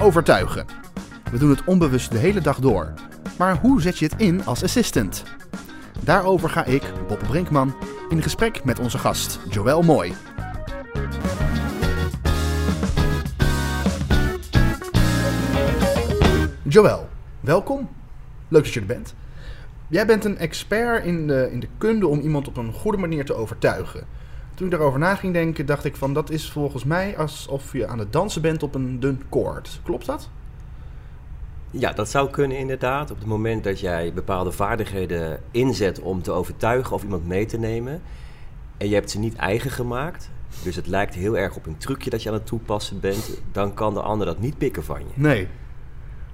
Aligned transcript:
Overtuigen. 0.00 0.66
We 1.30 1.38
doen 1.38 1.50
het 1.50 1.64
onbewust 1.64 2.10
de 2.10 2.18
hele 2.18 2.40
dag 2.40 2.58
door. 2.58 2.92
Maar 3.38 3.56
hoe 3.56 3.82
zet 3.82 3.98
je 3.98 4.04
het 4.04 4.14
in 4.16 4.44
als 4.44 4.62
assistant? 4.62 5.22
Daarover 6.04 6.50
ga 6.50 6.64
ik, 6.64 6.82
Bob 7.08 7.18
Brinkman, 7.28 7.74
in 8.08 8.22
gesprek 8.22 8.64
met 8.64 8.78
onze 8.78 8.98
gast, 8.98 9.38
Joël 9.48 9.82
Mooi. 9.82 10.14
Joël, 16.62 17.08
welkom. 17.40 17.88
Leuk 18.48 18.64
dat 18.64 18.72
je 18.72 18.80
er 18.80 18.86
bent. 18.86 19.14
Jij 19.88 20.06
bent 20.06 20.24
een 20.24 20.38
expert 20.38 21.04
in 21.04 21.26
de, 21.26 21.48
in 21.52 21.60
de 21.60 21.68
kunde 21.78 22.06
om 22.06 22.20
iemand 22.20 22.48
op 22.48 22.56
een 22.56 22.72
goede 22.72 22.98
manier 22.98 23.24
te 23.24 23.34
overtuigen. 23.34 24.06
Toen 24.54 24.66
ik 24.66 24.72
daarover 24.72 24.98
na 24.98 25.14
ging 25.14 25.32
denken, 25.32 25.66
dacht 25.66 25.84
ik 25.84 25.96
van 25.96 26.14
dat 26.14 26.30
is 26.30 26.50
volgens 26.50 26.84
mij 26.84 27.16
alsof 27.16 27.72
je 27.72 27.86
aan 27.86 27.98
het 27.98 28.12
dansen 28.12 28.42
bent 28.42 28.62
op 28.62 28.74
een 28.74 29.00
dun 29.00 29.22
koord. 29.28 29.80
Klopt 29.82 30.06
dat? 30.06 30.30
Ja, 31.70 31.92
dat 31.92 32.08
zou 32.08 32.30
kunnen 32.30 32.58
inderdaad. 32.58 33.10
Op 33.10 33.18
het 33.18 33.26
moment 33.26 33.64
dat 33.64 33.80
jij 33.80 34.12
bepaalde 34.12 34.52
vaardigheden 34.52 35.40
inzet 35.50 36.00
om 36.00 36.22
te 36.22 36.30
overtuigen 36.30 36.94
of 36.94 37.02
iemand 37.02 37.26
mee 37.26 37.46
te 37.46 37.58
nemen. 37.58 38.02
En 38.76 38.88
je 38.88 38.94
hebt 38.94 39.10
ze 39.10 39.18
niet 39.18 39.36
eigen 39.36 39.70
gemaakt. 39.70 40.30
Dus 40.62 40.76
het 40.76 40.86
lijkt 40.86 41.14
heel 41.14 41.38
erg 41.38 41.56
op 41.56 41.66
een 41.66 41.76
trucje 41.76 42.10
dat 42.10 42.22
je 42.22 42.28
aan 42.28 42.34
het 42.34 42.46
toepassen 42.46 43.00
bent. 43.00 43.40
Dan 43.52 43.74
kan 43.74 43.94
de 43.94 44.02
ander 44.02 44.26
dat 44.26 44.40
niet 44.40 44.58
pikken 44.58 44.84
van 44.84 45.00
je. 45.00 45.12
Nee. 45.14 45.48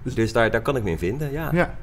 Dus, 0.02 0.32
daar, 0.32 0.51
daar 0.51 0.62
kan 0.62 0.77
ik 0.77 0.82
me 0.82 0.91
in 0.91 0.98
vinden, 0.98 1.32
ja. 1.32 1.51
Ja, 1.52 1.74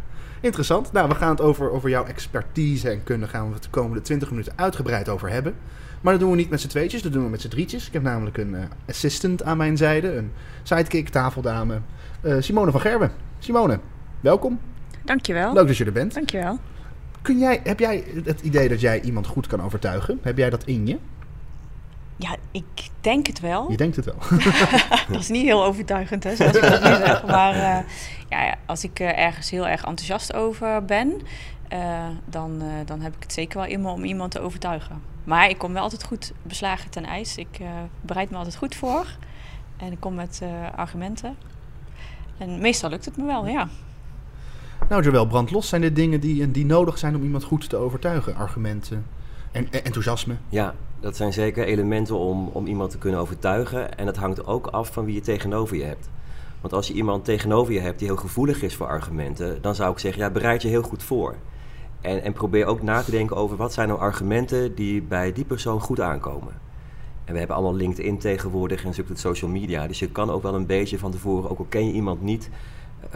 interessant. 0.41 0.91
Nou, 0.91 1.09
we 1.09 1.15
gaan 1.15 1.29
het 1.29 1.41
over, 1.41 1.71
over 1.71 1.89
jouw 1.89 2.05
expertise 2.05 2.89
en 2.89 3.03
kunde 3.03 3.27
gaan 3.27 3.47
we 3.47 3.53
het 3.53 3.63
de 3.63 3.69
komende 3.69 4.01
20 4.01 4.29
minuten 4.29 4.53
uitgebreid 4.55 5.09
over 5.09 5.29
hebben. 5.29 5.55
Maar 6.01 6.13
dat 6.13 6.21
doen 6.21 6.31
we 6.31 6.37
niet 6.37 6.49
met 6.49 6.61
z'n 6.61 6.67
tweetjes, 6.67 7.01
dat 7.01 7.11
doen 7.11 7.23
we 7.23 7.29
met 7.29 7.41
z'n 7.41 7.47
drietjes. 7.47 7.87
Ik 7.87 7.93
heb 7.93 8.01
namelijk 8.01 8.37
een 8.37 8.55
eh, 8.55 8.63
assistant 8.87 9.43
aan 9.43 9.57
mijn 9.57 9.77
zijde, 9.77 10.15
een 10.15 10.31
sidekick, 10.63 11.09
tafeldame, 11.09 11.81
eh, 12.21 12.35
Simone 12.39 12.71
van 12.71 12.81
Gerben. 12.81 13.11
Simone, 13.39 13.79
welkom. 14.19 14.59
Dankjewel. 15.03 15.53
Leuk 15.53 15.67
dat 15.67 15.77
je 15.77 15.85
er 15.85 15.91
bent. 15.91 16.13
Dankjewel. 16.13 16.59
Kun 17.21 17.39
jij, 17.39 17.59
heb 17.63 17.79
jij 17.79 18.03
het 18.23 18.41
idee 18.41 18.69
dat 18.69 18.79
jij 18.79 19.01
iemand 19.01 19.27
goed 19.27 19.47
kan 19.47 19.61
overtuigen? 19.61 20.19
Heb 20.21 20.37
jij 20.37 20.49
dat 20.49 20.63
in 20.63 20.87
je? 20.87 20.97
Ja, 22.21 22.35
ik 22.51 22.89
denk 23.01 23.27
het 23.27 23.39
wel. 23.39 23.71
Je 23.71 23.77
denkt 23.77 23.95
het 23.95 24.05
wel. 24.05 24.15
dat 25.11 25.21
is 25.21 25.29
niet 25.29 25.43
heel 25.43 25.63
overtuigend, 25.63 26.23
hè, 26.23 26.35
zoals 26.35 26.55
ik 26.55 26.61
dat 26.61 26.83
nu 26.83 26.95
zeg. 26.95 27.25
Maar 27.25 27.55
uh, 27.55 27.77
ja, 28.29 28.55
als 28.65 28.83
ik 28.83 28.99
uh, 28.99 29.17
ergens 29.17 29.49
heel 29.49 29.67
erg 29.67 29.83
enthousiast 29.83 30.33
over 30.33 30.85
ben, 30.85 31.21
uh, 31.73 32.07
dan, 32.25 32.63
dan 32.85 33.01
heb 33.01 33.15
ik 33.15 33.23
het 33.23 33.33
zeker 33.33 33.57
wel 33.57 33.67
in 33.67 33.81
me 33.81 33.89
om 33.89 34.03
iemand 34.03 34.31
te 34.31 34.39
overtuigen. 34.39 35.01
Maar 35.23 35.49
ik 35.49 35.57
kom 35.57 35.73
wel 35.73 35.83
altijd 35.83 36.03
goed 36.03 36.33
beslagen 36.41 36.89
ten 36.89 37.05
ijs. 37.05 37.37
Ik 37.37 37.59
bereid 38.01 38.29
me 38.29 38.37
altijd 38.37 38.55
goed 38.55 38.75
voor. 38.75 39.05
En 39.77 39.91
ik 39.91 39.99
kom 39.99 40.15
met 40.15 40.41
argumenten. 40.75 41.35
En 42.37 42.59
meestal 42.59 42.89
lukt 42.89 43.05
het 43.05 43.17
me 43.17 43.25
wel, 43.25 43.47
ja. 43.47 43.67
Nou, 44.89 45.03
Joël, 45.03 45.27
brandlos 45.27 45.69
zijn 45.69 45.81
dit 45.81 45.95
dingen 45.95 46.19
die, 46.19 46.51
die 46.51 46.65
nodig 46.65 46.97
zijn 46.97 47.15
om 47.15 47.23
iemand 47.23 47.43
goed 47.43 47.69
te 47.69 47.77
overtuigen. 47.77 48.35
Argumenten 48.35 49.05
en, 49.51 49.67
en 49.71 49.83
enthousiasme. 49.85 50.35
Ja, 50.49 50.75
dat 51.01 51.15
zijn 51.15 51.33
zeker 51.33 51.65
elementen 51.65 52.17
om, 52.17 52.47
om 52.47 52.65
iemand 52.65 52.91
te 52.91 52.97
kunnen 52.97 53.19
overtuigen. 53.19 53.97
En 53.97 54.05
dat 54.05 54.17
hangt 54.17 54.45
ook 54.45 54.67
af 54.67 54.93
van 54.93 55.05
wie 55.05 55.15
je 55.15 55.21
tegenover 55.21 55.75
je 55.75 55.83
hebt. 55.83 56.09
Want 56.61 56.73
als 56.73 56.87
je 56.87 56.93
iemand 56.93 57.25
tegenover 57.25 57.73
je 57.73 57.79
hebt 57.79 57.99
die 57.99 58.07
heel 58.07 58.17
gevoelig 58.17 58.61
is 58.61 58.75
voor 58.75 58.87
argumenten, 58.87 59.61
dan 59.61 59.75
zou 59.75 59.91
ik 59.91 59.99
zeggen, 59.99 60.21
ja, 60.21 60.29
bereid 60.29 60.61
je 60.61 60.67
heel 60.67 60.81
goed 60.81 61.03
voor. 61.03 61.35
En, 62.01 62.23
en 62.23 62.33
probeer 62.33 62.65
ook 62.65 62.81
na 62.81 63.01
te 63.01 63.11
denken 63.11 63.35
over 63.35 63.57
wat 63.57 63.73
zijn 63.73 63.87
nou 63.87 63.99
argumenten 63.99 64.75
die 64.75 65.01
bij 65.01 65.33
die 65.33 65.45
persoon 65.45 65.81
goed 65.81 65.99
aankomen. 65.99 66.53
En 67.25 67.33
we 67.33 67.39
hebben 67.39 67.55
allemaal 67.55 67.75
LinkedIn 67.75 68.17
tegenwoordig 68.17 68.83
en 68.83 68.93
het 69.07 69.19
social 69.19 69.51
media. 69.51 69.87
Dus 69.87 69.99
je 69.99 70.11
kan 70.11 70.29
ook 70.29 70.43
wel 70.43 70.55
een 70.55 70.65
beetje 70.65 70.97
van 70.97 71.11
tevoren, 71.11 71.49
ook 71.49 71.59
al 71.59 71.65
ken 71.69 71.85
je 71.85 71.93
iemand 71.93 72.21
niet, 72.21 72.49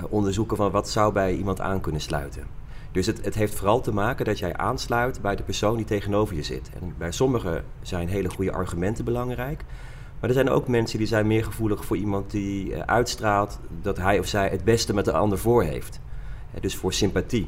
onderzoeken 0.10 0.58
van 0.58 0.72
wat 0.72 0.90
zou 0.90 1.14
bij 1.14 1.36
iemand 1.36 1.62
aan 1.62 1.82
kunnen 1.82 2.02
sluiten. 2.02 2.44
Dus 2.96 3.06
het, 3.06 3.26
het, 3.26 3.36
heeft 3.36 3.56
vooral 3.56 3.82
te 3.82 3.94
maken 3.94 4.26
dat 4.26 4.40
jij 4.40 4.58
aansluit 4.58 5.22
bij 5.22 5.36
de 5.36 5.44
persoon 5.44 5.76
die 5.76 5.86
tegenover 5.86 6.36
je 6.36 6.44
zit. 6.44 6.70
En 6.82 6.94
bij 6.98 7.12
sommigen 7.12 7.64
zijn 7.82 8.08
hele 8.08 8.30
goede 8.30 8.52
argumenten 8.52 9.06
belangrijk. 9.06 9.64
Maar 10.20 10.30
er 10.30 10.36
zijn 10.36 10.50
ook 10.50 10.68
mensen 10.68 10.98
die 10.98 11.08
zijn 11.08 11.28
meer 11.28 11.44
gevoelig 11.44 11.86
voor 11.86 11.98
iemand 11.98 12.32
die 12.32 12.78
uitstraalt 12.78 13.60
dat 13.82 13.98
hij 13.98 14.20
of 14.20 14.26
zij 14.26 14.50
het 14.50 14.64
beste 14.64 14.94
met 14.94 15.06
de 15.06 15.12
ander 15.12 15.38
voor 15.38 15.64
heeft. 15.64 16.00
Dus 16.60 16.76
voor 16.76 16.94
sympathie. 16.94 17.48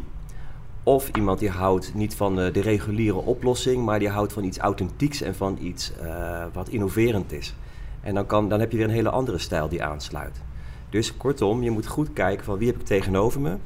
Of 0.84 1.10
iemand 1.16 1.40
die 1.40 1.50
houdt 1.50 1.94
niet 1.94 2.16
van 2.16 2.36
de 2.36 2.62
reguliere 2.62 3.18
oplossing, 3.18 3.86
maar 3.86 4.00
die 4.00 4.10
houdt 4.10 4.34
van 4.34 4.44
iets 4.44 4.58
authentieks 4.58 5.22
en 5.22 5.36
van 5.36 5.58
iets 5.62 5.92
uh, 6.02 6.46
wat 6.54 6.70
innoverend 6.70 7.32
is. 7.32 7.56
En 8.02 8.14
dan, 8.14 8.26
kan, 8.26 8.50
dan 8.50 8.60
heb 8.60 8.72
je 8.72 8.78
weer 8.78 8.88
een 8.88 8.94
hele 8.94 9.10
andere 9.10 9.38
stijl 9.38 9.70
die 9.70 9.84
aansluit. 9.84 10.42
Dus 10.90 11.18
kortom, 11.18 11.64
je 11.64 11.72
moet 11.72 11.88
goed 11.88 12.14
kijken 12.14 12.46
van 12.46 12.58
wie 12.58 12.68
heb 12.68 12.80
ik 12.80 12.86
tegenover 12.86 13.42
me 13.42 13.58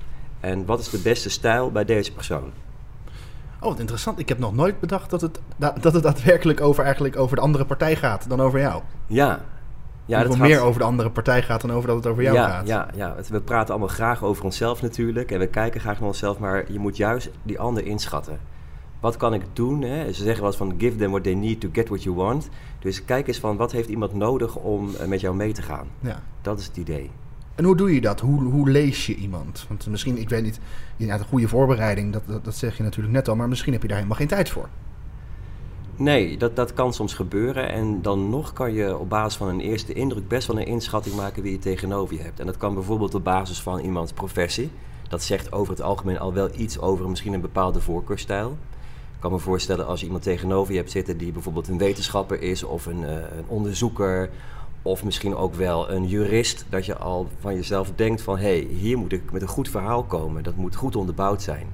en 0.41 0.65
wat 0.65 0.79
is 0.79 0.89
de 0.89 0.97
beste 0.97 1.29
stijl 1.29 1.71
bij 1.71 1.85
deze 1.85 2.13
persoon. 2.13 2.51
Oh, 3.61 3.69
wat 3.69 3.79
interessant. 3.79 4.19
Ik 4.19 4.29
heb 4.29 4.39
nog 4.39 4.53
nooit 4.53 4.79
bedacht 4.79 5.09
dat 5.09 5.21
het, 5.21 5.39
dat 5.57 5.93
het 5.93 6.03
daadwerkelijk 6.03 6.61
over, 6.61 6.83
eigenlijk 6.83 7.17
over 7.17 7.35
de 7.35 7.41
andere 7.41 7.65
partij 7.65 7.95
gaat 7.95 8.29
dan 8.29 8.41
over 8.41 8.59
jou. 8.59 8.81
Ja. 9.07 9.39
ja 10.05 10.23
dat 10.23 10.37
meer 10.37 10.59
over 10.59 10.79
de 10.79 10.85
andere 10.85 11.09
partij 11.09 11.43
gaat 11.43 11.61
dan 11.61 11.71
over 11.71 11.87
dat 11.87 11.97
het 11.97 12.07
over 12.07 12.23
jou 12.23 12.35
ja, 12.35 12.49
gaat. 12.49 12.67
Ja, 12.67 12.87
ja, 12.95 13.15
we 13.29 13.41
praten 13.41 13.69
allemaal 13.69 13.93
graag 13.93 14.23
over 14.23 14.43
onszelf 14.43 14.81
natuurlijk. 14.81 15.31
En 15.31 15.39
we 15.39 15.47
kijken 15.47 15.81
graag 15.81 15.99
naar 15.99 16.07
onszelf. 16.07 16.39
Maar 16.39 16.71
je 16.71 16.79
moet 16.79 16.97
juist 16.97 17.29
die 17.43 17.59
ander 17.59 17.85
inschatten. 17.85 18.39
Wat 18.99 19.17
kan 19.17 19.33
ik 19.33 19.43
doen? 19.53 19.81
Hè? 19.81 20.13
Ze 20.13 20.23
zeggen 20.23 20.41
wel 20.41 20.49
eens 20.49 20.57
van 20.57 20.73
give 20.77 20.95
them 20.95 21.09
what 21.11 21.23
they 21.23 21.33
need 21.33 21.59
to 21.59 21.69
get 21.71 21.87
what 21.87 22.03
you 22.03 22.15
want. 22.15 22.49
Dus 22.79 23.05
kijk 23.05 23.27
eens 23.27 23.39
van 23.39 23.57
wat 23.57 23.71
heeft 23.71 23.89
iemand 23.89 24.13
nodig 24.13 24.55
om 24.55 24.89
met 25.07 25.21
jou 25.21 25.35
mee 25.35 25.51
te 25.53 25.61
gaan. 25.61 25.87
Ja. 25.99 26.21
Dat 26.41 26.59
is 26.59 26.65
het 26.65 26.77
idee. 26.77 27.11
En 27.55 27.63
hoe 27.63 27.75
doe 27.77 27.93
je 27.93 28.01
dat? 28.01 28.19
Hoe, 28.19 28.43
hoe 28.43 28.69
lees 28.69 29.05
je 29.05 29.15
iemand? 29.15 29.65
Want 29.67 29.87
misschien, 29.87 30.17
ik 30.17 30.29
weet 30.29 30.43
niet, 30.43 30.59
had 31.09 31.19
een 31.19 31.25
goede 31.25 31.47
voorbereiding, 31.47 32.13
dat, 32.13 32.43
dat, 32.43 32.55
zeg 32.55 32.77
je 32.77 32.83
natuurlijk 32.83 33.13
net 33.13 33.27
al, 33.27 33.35
maar 33.35 33.47
misschien 33.47 33.73
heb 33.73 33.81
je 33.81 33.87
daar 33.87 33.97
helemaal 33.97 34.17
geen 34.17 34.27
tijd 34.27 34.49
voor. 34.49 34.69
Nee, 35.95 36.37
dat, 36.37 36.55
dat 36.55 36.73
kan 36.73 36.93
soms 36.93 37.13
gebeuren. 37.13 37.69
En 37.69 38.01
dan 38.01 38.29
nog 38.29 38.53
kan 38.53 38.73
je 38.73 38.97
op 38.97 39.09
basis 39.09 39.37
van 39.37 39.47
een 39.47 39.59
eerste 39.59 39.93
indruk 39.93 40.27
best 40.27 40.47
wel 40.47 40.59
een 40.59 40.65
inschatting 40.65 41.15
maken 41.15 41.43
wie 41.43 41.51
je 41.51 41.59
tegenover 41.59 42.15
je 42.15 42.21
hebt. 42.21 42.39
En 42.39 42.45
dat 42.45 42.57
kan 42.57 42.73
bijvoorbeeld 42.73 43.15
op 43.15 43.23
basis 43.23 43.61
van 43.61 43.79
iemands 43.79 44.13
professie. 44.13 44.71
Dat 45.09 45.23
zegt 45.23 45.51
over 45.51 45.73
het 45.73 45.81
algemeen 45.81 46.19
al 46.19 46.33
wel 46.33 46.49
iets 46.55 46.79
over 46.79 47.09
misschien 47.09 47.33
een 47.33 47.41
bepaalde 47.41 47.81
voorkeurstijl. 47.81 48.57
Ik 49.15 49.19
kan 49.19 49.31
me 49.31 49.39
voorstellen 49.39 49.87
als 49.87 49.99
je 49.99 50.05
iemand 50.05 50.23
tegenover 50.23 50.71
je 50.71 50.79
hebt 50.79 50.91
zitten 50.91 51.17
die 51.17 51.31
bijvoorbeeld 51.31 51.67
een 51.67 51.77
wetenschapper 51.77 52.41
is 52.41 52.63
of 52.63 52.85
een, 52.85 53.01
uh, 53.01 53.11
een 53.11 53.45
onderzoeker 53.47 54.29
of 54.81 55.03
misschien 55.03 55.35
ook 55.35 55.55
wel 55.55 55.91
een 55.91 56.07
jurist, 56.07 56.65
dat 56.69 56.85
je 56.85 56.97
al 56.97 57.27
van 57.39 57.55
jezelf 57.55 57.91
denkt 57.95 58.21
van... 58.21 58.37
hé, 58.37 58.43
hey, 58.43 58.59
hier 58.59 58.97
moet 58.97 59.11
ik 59.11 59.31
met 59.31 59.41
een 59.41 59.47
goed 59.47 59.69
verhaal 59.69 60.03
komen, 60.03 60.43
dat 60.43 60.55
moet 60.55 60.75
goed 60.75 60.95
onderbouwd 60.95 61.41
zijn. 61.41 61.67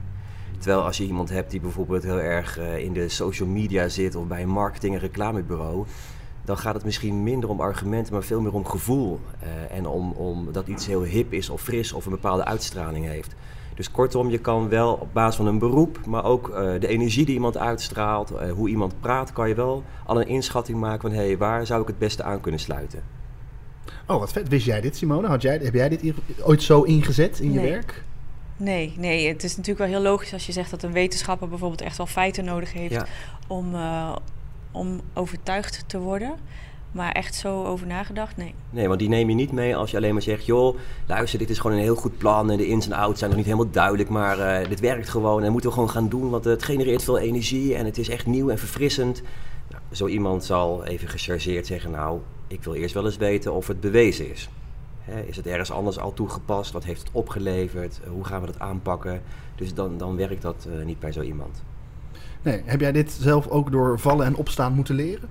Terwijl 0.60 0.84
als 0.84 0.98
je 0.98 1.06
iemand 1.06 1.30
hebt 1.30 1.52
die 1.52 1.60
bijvoorbeeld 1.60 2.04
heel 2.04 2.20
erg 2.20 2.60
uh, 2.60 2.78
in 2.78 2.94
de 2.94 3.10
social 3.10 3.50
media 3.50 3.88
zit... 3.88 4.16
of 4.16 4.28
bij 4.28 4.42
een 4.42 4.50
marketing- 4.50 4.94
en 4.94 5.00
reclamebureau... 5.00 5.86
dan 6.46 6.58
gaat 6.58 6.74
het 6.74 6.84
misschien 6.84 7.24
minder 7.24 7.50
om 7.50 7.62
argumenten, 7.62 8.14
maar 8.14 8.24
veel 8.24 8.42
meer 8.42 8.54
om 8.54 8.66
gevoel. 8.66 9.20
Uh, 9.44 9.78
en 9.78 9.88
om, 9.88 10.12
om 10.12 10.52
dat 10.52 10.68
iets 10.68 10.88
heel 10.88 11.04
hip 11.04 11.34
is 11.34 11.50
of 11.50 11.62
fris 11.62 11.94
of 11.94 12.06
een 12.06 12.12
bepaalde 12.12 12.46
uitstraling 12.46 13.06
heeft. 13.06 13.36
Dus 13.78 13.92
kortom, 13.92 14.30
je 14.30 14.38
kan 14.38 14.70
wel 14.70 14.94
op 14.94 15.14
basis 15.14 15.36
van 15.36 15.48
een 15.48 15.60
beroep, 15.60 16.06
maar 16.06 16.24
ook 16.24 16.50
uh, 16.50 16.56
de 16.80 16.88
energie 16.88 17.26
die 17.26 17.34
iemand 17.34 17.58
uitstraalt, 17.58 18.32
uh, 18.32 18.52
hoe 18.52 18.70
iemand 18.70 19.00
praat, 19.00 19.34
kan 19.34 19.48
je 19.48 19.56
wel 19.56 19.84
al 20.06 20.22
een 20.22 20.28
inschatting 20.28 20.80
maken 20.80 21.02
van 21.02 21.12
hé, 21.12 21.26
hey, 21.26 21.38
waar 21.38 21.66
zou 21.66 21.82
ik 21.82 21.88
het 21.88 21.98
beste 21.98 22.24
aan 22.24 22.42
kunnen 22.42 22.60
sluiten. 22.60 23.04
Oh, 24.08 24.20
wat 24.20 24.32
vet. 24.32 24.48
Wist 24.48 24.66
jij 24.66 24.82
dit, 24.82 24.98
Simone? 24.98 25.28
Had 25.28 25.42
jij, 25.42 25.58
heb 25.58 25.74
jij 25.74 25.90
dit 25.90 26.14
ooit 26.42 26.64
zo 26.64 26.82
ingezet 26.82 27.40
in 27.40 27.52
nee. 27.52 27.66
je 27.66 27.70
werk? 27.70 28.04
Nee, 28.58 28.94
nee, 28.98 29.28
het 29.28 29.44
is 29.44 29.58
natuurlijk 29.58 29.90
wel 29.90 30.00
heel 30.00 30.10
logisch 30.12 30.34
als 30.34 30.46
je 30.46 30.52
zegt 30.52 30.72
dat 30.72 30.84
een 30.84 30.92
wetenschapper 30.92 31.50
bijvoorbeeld 31.50 31.82
echt 31.82 31.98
wel 31.98 32.06
feiten 32.06 32.46
nodig 32.46 32.74
heeft 32.74 32.94
Ja. 32.94 33.06
om, 33.48 33.74
uh, 33.74 34.16
om 34.72 35.02
overtuigd 35.14 35.84
te 35.88 36.00
worden. 36.00 36.36
Maar 36.92 37.12
echt 37.12 37.36
zo 37.36 37.64
over 37.64 37.88
nagedacht, 37.88 38.38
nee. 38.38 38.54
Nee, 38.70 38.88
want 38.88 39.00
die 39.00 39.10
neem 39.10 39.30
je 39.30 39.36
niet 39.36 39.52
mee 39.52 39.76
als 39.76 39.92
je 39.92 39.98
alleen 39.98 40.14
maar 40.14 40.22
zegt... 40.22 40.46
joh, 40.46 40.78
luister, 41.06 41.40
dit 41.40 41.50
is 41.50 41.60
gewoon 41.60 41.78
een 41.78 41.84
heel 41.84 41.96
goed 41.96 42.18
plan... 42.18 42.52
en 42.52 42.58
de 42.58 42.68
ins 42.68 42.86
en 42.86 42.94
outs 42.94 43.20
zijn 43.20 43.30
nog 43.30 43.40
niet 43.40 43.50
helemaal 43.50 43.72
duidelijk... 43.72 44.10
maar 44.10 44.40
uh, 44.40 44.70
dit 44.70 44.80
werkt 44.80 45.10
gewoon 45.10 45.44
en 45.44 45.52
moeten 45.52 45.70
we 45.70 45.76
gewoon 45.76 45.92
gaan 45.92 46.10
doen... 46.10 46.30
want 46.30 46.46
het 46.46 46.64
genereert 46.64 47.04
veel 47.04 47.18
energie 47.18 47.76
en 47.76 47.86
het 47.86 47.98
is 47.98 48.10
echt 48.10 48.26
nieuw 48.26 48.50
en 48.50 48.58
verfrissend. 48.58 49.22
Nou, 49.70 49.82
zo 49.92 50.08
iemand 50.08 50.44
zal 50.44 50.86
even 50.86 51.08
gechargeerd 51.08 51.68
zeggen... 51.68 51.92
nou, 51.92 52.20
ik 52.48 52.64
wil 52.64 52.74
eerst 52.74 52.94
wel 52.94 53.06
eens 53.06 53.18
weten 53.18 53.54
of 53.54 53.68
het 53.68 53.80
bewezen 53.80 54.32
is. 54.32 54.50
Hè, 55.02 55.22
is 55.22 55.36
het 55.36 55.48
ergens 55.48 55.72
anders 55.72 56.00
al 56.00 56.14
toegepast? 56.14 56.72
Wat 56.72 56.84
heeft 56.84 57.02
het 57.02 57.10
opgeleverd? 57.12 58.00
Hoe 58.08 58.26
gaan 58.26 58.42
we 58.42 58.48
dat 58.48 58.60
aanpakken? 58.60 59.22
Dus 59.56 59.74
dan, 59.74 59.98
dan 59.98 60.16
werkt 60.16 60.42
dat 60.42 60.68
uh, 60.70 60.86
niet 60.86 61.00
bij 61.00 61.12
zo 61.12 61.22
iemand. 61.22 61.64
Nee, 62.42 62.62
heb 62.66 62.80
jij 62.80 62.92
dit 62.92 63.12
zelf 63.12 63.48
ook 63.48 63.72
door 63.72 64.00
vallen 64.00 64.26
en 64.26 64.36
opstaan 64.36 64.74
moeten 64.74 64.96
leren? 64.96 65.30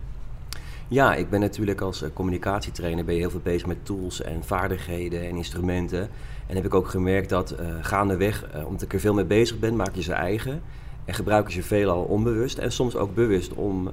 Ja, 0.88 1.14
ik 1.14 1.30
ben 1.30 1.40
natuurlijk 1.40 1.80
als 1.80 2.02
uh, 2.02 2.08
communicatietrainer 2.12 3.04
ben 3.04 3.14
je 3.14 3.20
heel 3.20 3.30
veel 3.30 3.40
bezig 3.42 3.66
met 3.66 3.84
tools 3.84 4.22
en 4.22 4.44
vaardigheden 4.44 5.20
en 5.20 5.36
instrumenten. 5.36 6.08
En 6.46 6.56
heb 6.56 6.64
ik 6.64 6.74
ook 6.74 6.88
gemerkt 6.88 7.28
dat 7.28 7.54
uh, 7.60 7.66
gaandeweg, 7.80 8.54
uh, 8.54 8.66
omdat 8.66 8.82
ik 8.82 8.92
er 8.92 9.00
veel 9.00 9.14
mee 9.14 9.24
bezig 9.24 9.58
ben, 9.58 9.76
maak 9.76 9.94
je 9.94 10.02
ze 10.02 10.12
eigen. 10.12 10.62
En 11.04 11.14
gebruiken 11.14 11.52
ze 11.52 11.62
veelal 11.62 12.02
onbewust 12.02 12.58
en 12.58 12.72
soms 12.72 12.96
ook 12.96 13.14
bewust 13.14 13.54
om 13.54 13.90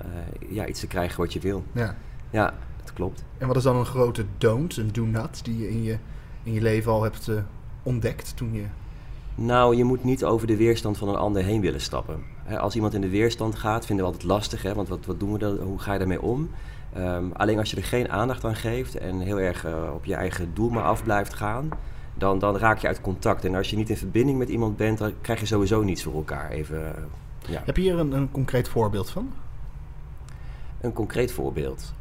ja, 0.49 0.67
iets 0.67 0.79
te 0.79 0.87
krijgen 0.87 1.19
wat 1.19 1.33
je 1.33 1.39
wil. 1.39 1.63
Ja. 1.71 1.95
ja, 2.29 2.53
dat 2.81 2.93
klopt. 2.93 3.23
En 3.37 3.47
wat 3.47 3.55
is 3.55 3.63
dan 3.63 3.75
een 3.75 3.85
grote 3.85 4.25
don't, 4.37 4.77
een 4.77 4.91
do-not, 4.91 5.45
die 5.45 5.57
je 5.57 5.69
in 5.69 5.83
je, 5.83 5.97
in 6.43 6.53
je 6.53 6.61
leven 6.61 6.91
al 6.91 7.03
hebt 7.03 7.29
ontdekt 7.83 8.37
toen 8.37 8.53
je 8.53 8.63
nou, 9.35 9.75
je 9.75 9.83
moet 9.83 10.03
niet 10.03 10.25
over 10.25 10.47
de 10.47 10.57
weerstand 10.57 10.97
van 10.97 11.09
een 11.09 11.15
ander 11.15 11.43
heen 11.43 11.61
willen 11.61 11.81
stappen. 11.81 12.23
Als 12.57 12.75
iemand 12.75 12.93
in 12.93 13.01
de 13.01 13.09
weerstand 13.09 13.55
gaat, 13.55 13.85
vinden 13.85 14.05
we 14.05 14.11
altijd 14.11 14.29
lastig, 14.29 14.61
hè? 14.61 14.73
want 14.73 14.87
wat, 14.87 15.05
wat 15.05 15.19
doen 15.19 15.31
we 15.31 15.37
dan? 15.37 15.57
Hoe 15.57 15.79
ga 15.79 15.93
je 15.93 15.99
daarmee 15.99 16.21
om? 16.21 16.49
Ehm, 16.93 17.23
alleen 17.33 17.59
als 17.59 17.71
je 17.71 17.77
er 17.77 17.83
geen 17.83 18.11
aandacht 18.11 18.45
aan 18.45 18.55
geeft 18.55 18.97
en 18.97 19.19
heel 19.19 19.39
erg 19.39 19.65
uh, 19.65 19.73
op 19.93 20.05
je 20.05 20.15
eigen 20.15 20.53
doel 20.53 20.69
maar 20.69 20.83
af 20.83 21.03
blijft 21.03 21.33
gaan, 21.33 21.69
dan, 22.13 22.39
dan 22.39 22.57
raak 22.57 22.77
je 22.77 22.87
uit 22.87 23.01
contact. 23.01 23.45
En 23.45 23.55
als 23.55 23.69
je 23.69 23.75
niet 23.75 23.89
in 23.89 23.97
verbinding 23.97 24.37
met 24.37 24.49
iemand 24.49 24.77
bent, 24.77 24.97
dan 24.97 25.13
krijg 25.21 25.39
je 25.39 25.45
sowieso 25.45 25.83
niets 25.83 26.03
voor 26.03 26.13
elkaar. 26.13 26.51
Even, 26.51 26.77
uh, 26.77 27.51
ja. 27.53 27.61
Heb 27.65 27.75
je 27.75 27.81
hier 27.81 27.99
een, 27.99 28.11
een 28.11 28.31
concreet 28.31 28.67
voorbeeld 28.67 29.09
van? 29.09 29.33
Een 30.81 30.93
concreet 30.93 31.31
voorbeeld. 31.31 31.93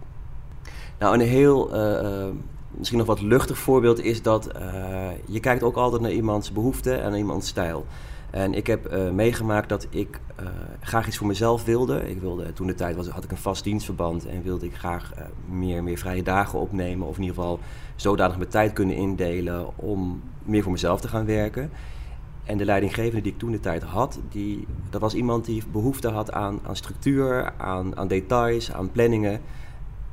Nou, 0.98 1.14
een 1.14 1.28
heel 1.28 1.74
uh, 1.74 2.28
misschien 2.70 2.98
nog 2.98 3.06
wat 3.06 3.20
luchtig 3.20 3.58
voorbeeld 3.58 4.00
is 4.00 4.22
dat 4.22 4.56
uh, 4.56 5.08
je 5.24 5.40
kijkt 5.40 5.62
ook 5.62 5.76
altijd 5.76 6.02
naar 6.02 6.10
iemands 6.10 6.52
behoeften 6.52 7.02
en 7.02 7.14
iemands 7.14 7.48
stijl. 7.48 7.86
En 8.32 8.55
ik 8.55 8.67
heb 8.67 8.93
uh, 8.93 9.11
meegemaakt 9.11 9.69
dat 9.69 9.87
ik 9.90 10.20
uh, 10.40 10.46
graag 10.81 11.06
iets 11.06 11.17
voor 11.17 11.26
mezelf 11.26 11.64
wilde. 11.64 12.11
Ik 12.11 12.20
wilde 12.20 12.52
toen 12.52 12.67
de 12.67 12.75
tijd 12.75 12.96
was, 12.96 13.08
had 13.08 13.25
ik 13.25 13.31
een 13.31 13.37
vast 13.37 13.64
dienstverband 13.64 14.26
en 14.26 14.43
wilde 14.43 14.67
ik 14.67 14.75
graag 14.75 15.12
meer, 15.49 15.82
meer 15.82 15.99
vrije 15.99 16.23
dagen 16.23 16.58
opnemen. 16.58 17.06
Of 17.06 17.17
in 17.17 17.23
ieder 17.23 17.37
geval 17.37 17.61
zodanig 17.96 18.37
mijn 18.37 18.49
tijd 18.49 18.73
kunnen 18.73 18.96
indelen 18.96 19.76
om 19.76 20.23
meer 20.43 20.62
voor 20.62 20.73
mezelf 20.73 21.00
te 21.00 21.08
gaan 21.08 21.25
werken. 21.25 21.70
En 22.44 22.58
de 22.58 22.64
leidinggevende 22.64 23.20
die 23.20 23.32
ik 23.32 23.38
toen 23.38 23.52
de 23.52 23.61
tijd 23.61 23.82
had, 23.82 24.20
die, 24.31 24.67
dat 24.90 25.00
was 25.00 25.14
iemand 25.14 25.44
die 25.44 25.62
behoefte 25.73 26.08
had 26.08 26.32
aan, 26.32 26.61
aan 26.62 26.76
structuur, 26.76 27.52
aan, 27.56 27.96
aan 27.96 28.08
details, 28.08 28.73
aan 28.73 28.90
planningen. 28.90 29.40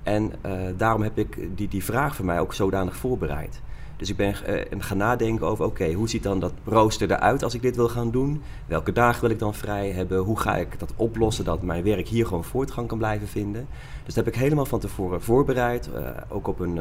En 0.03 0.31
daarom 0.77 1.01
heb 1.01 1.17
ik 1.17 1.57
die, 1.57 1.67
die 1.67 1.83
vraag 1.83 2.15
voor 2.15 2.25
mij 2.25 2.39
ook 2.39 2.53
zodanig 2.53 2.95
voorbereid. 2.95 3.61
Dus 3.99 4.09
ik 4.09 4.15
ben 4.15 4.35
uh, 4.49 4.81
gaan 4.81 4.97
nadenken 4.97 5.47
over, 5.47 5.65
oké, 5.65 5.93
hoe 5.93 6.09
ziet 6.09 6.23
dan 6.23 6.39
dat 6.39 6.53
rooster 6.65 7.11
eruit 7.11 7.43
als 7.43 7.53
ik 7.53 7.61
dit 7.61 7.75
wil 7.75 7.89
gaan 7.89 8.11
doen? 8.11 8.41
Welke 8.65 8.91
dagen 8.91 9.21
wil 9.21 9.29
ik 9.29 9.39
dan 9.39 9.53
vrij 9.53 9.91
hebben? 9.91 10.17
Hoe 10.17 10.39
ga 10.39 10.57
ik 10.57 10.79
dat 10.79 10.93
oplossen 10.95 11.45
dat 11.45 11.61
mijn 11.61 11.83
werk 11.83 12.07
hier 12.07 12.25
gewoon 12.25 12.43
voortgang 12.43 12.87
kan 12.87 12.97
blijven 12.97 13.27
vinden? 13.27 13.67
Dus 14.05 14.13
dat 14.13 14.25
heb 14.25 14.33
ik 14.33 14.39
helemaal 14.39 14.65
van 14.65 14.79
tevoren 14.79 15.21
voorbereid, 15.21 15.89
uh, 15.95 16.09
ook 16.29 16.47
op 16.47 16.59
een, 16.59 16.79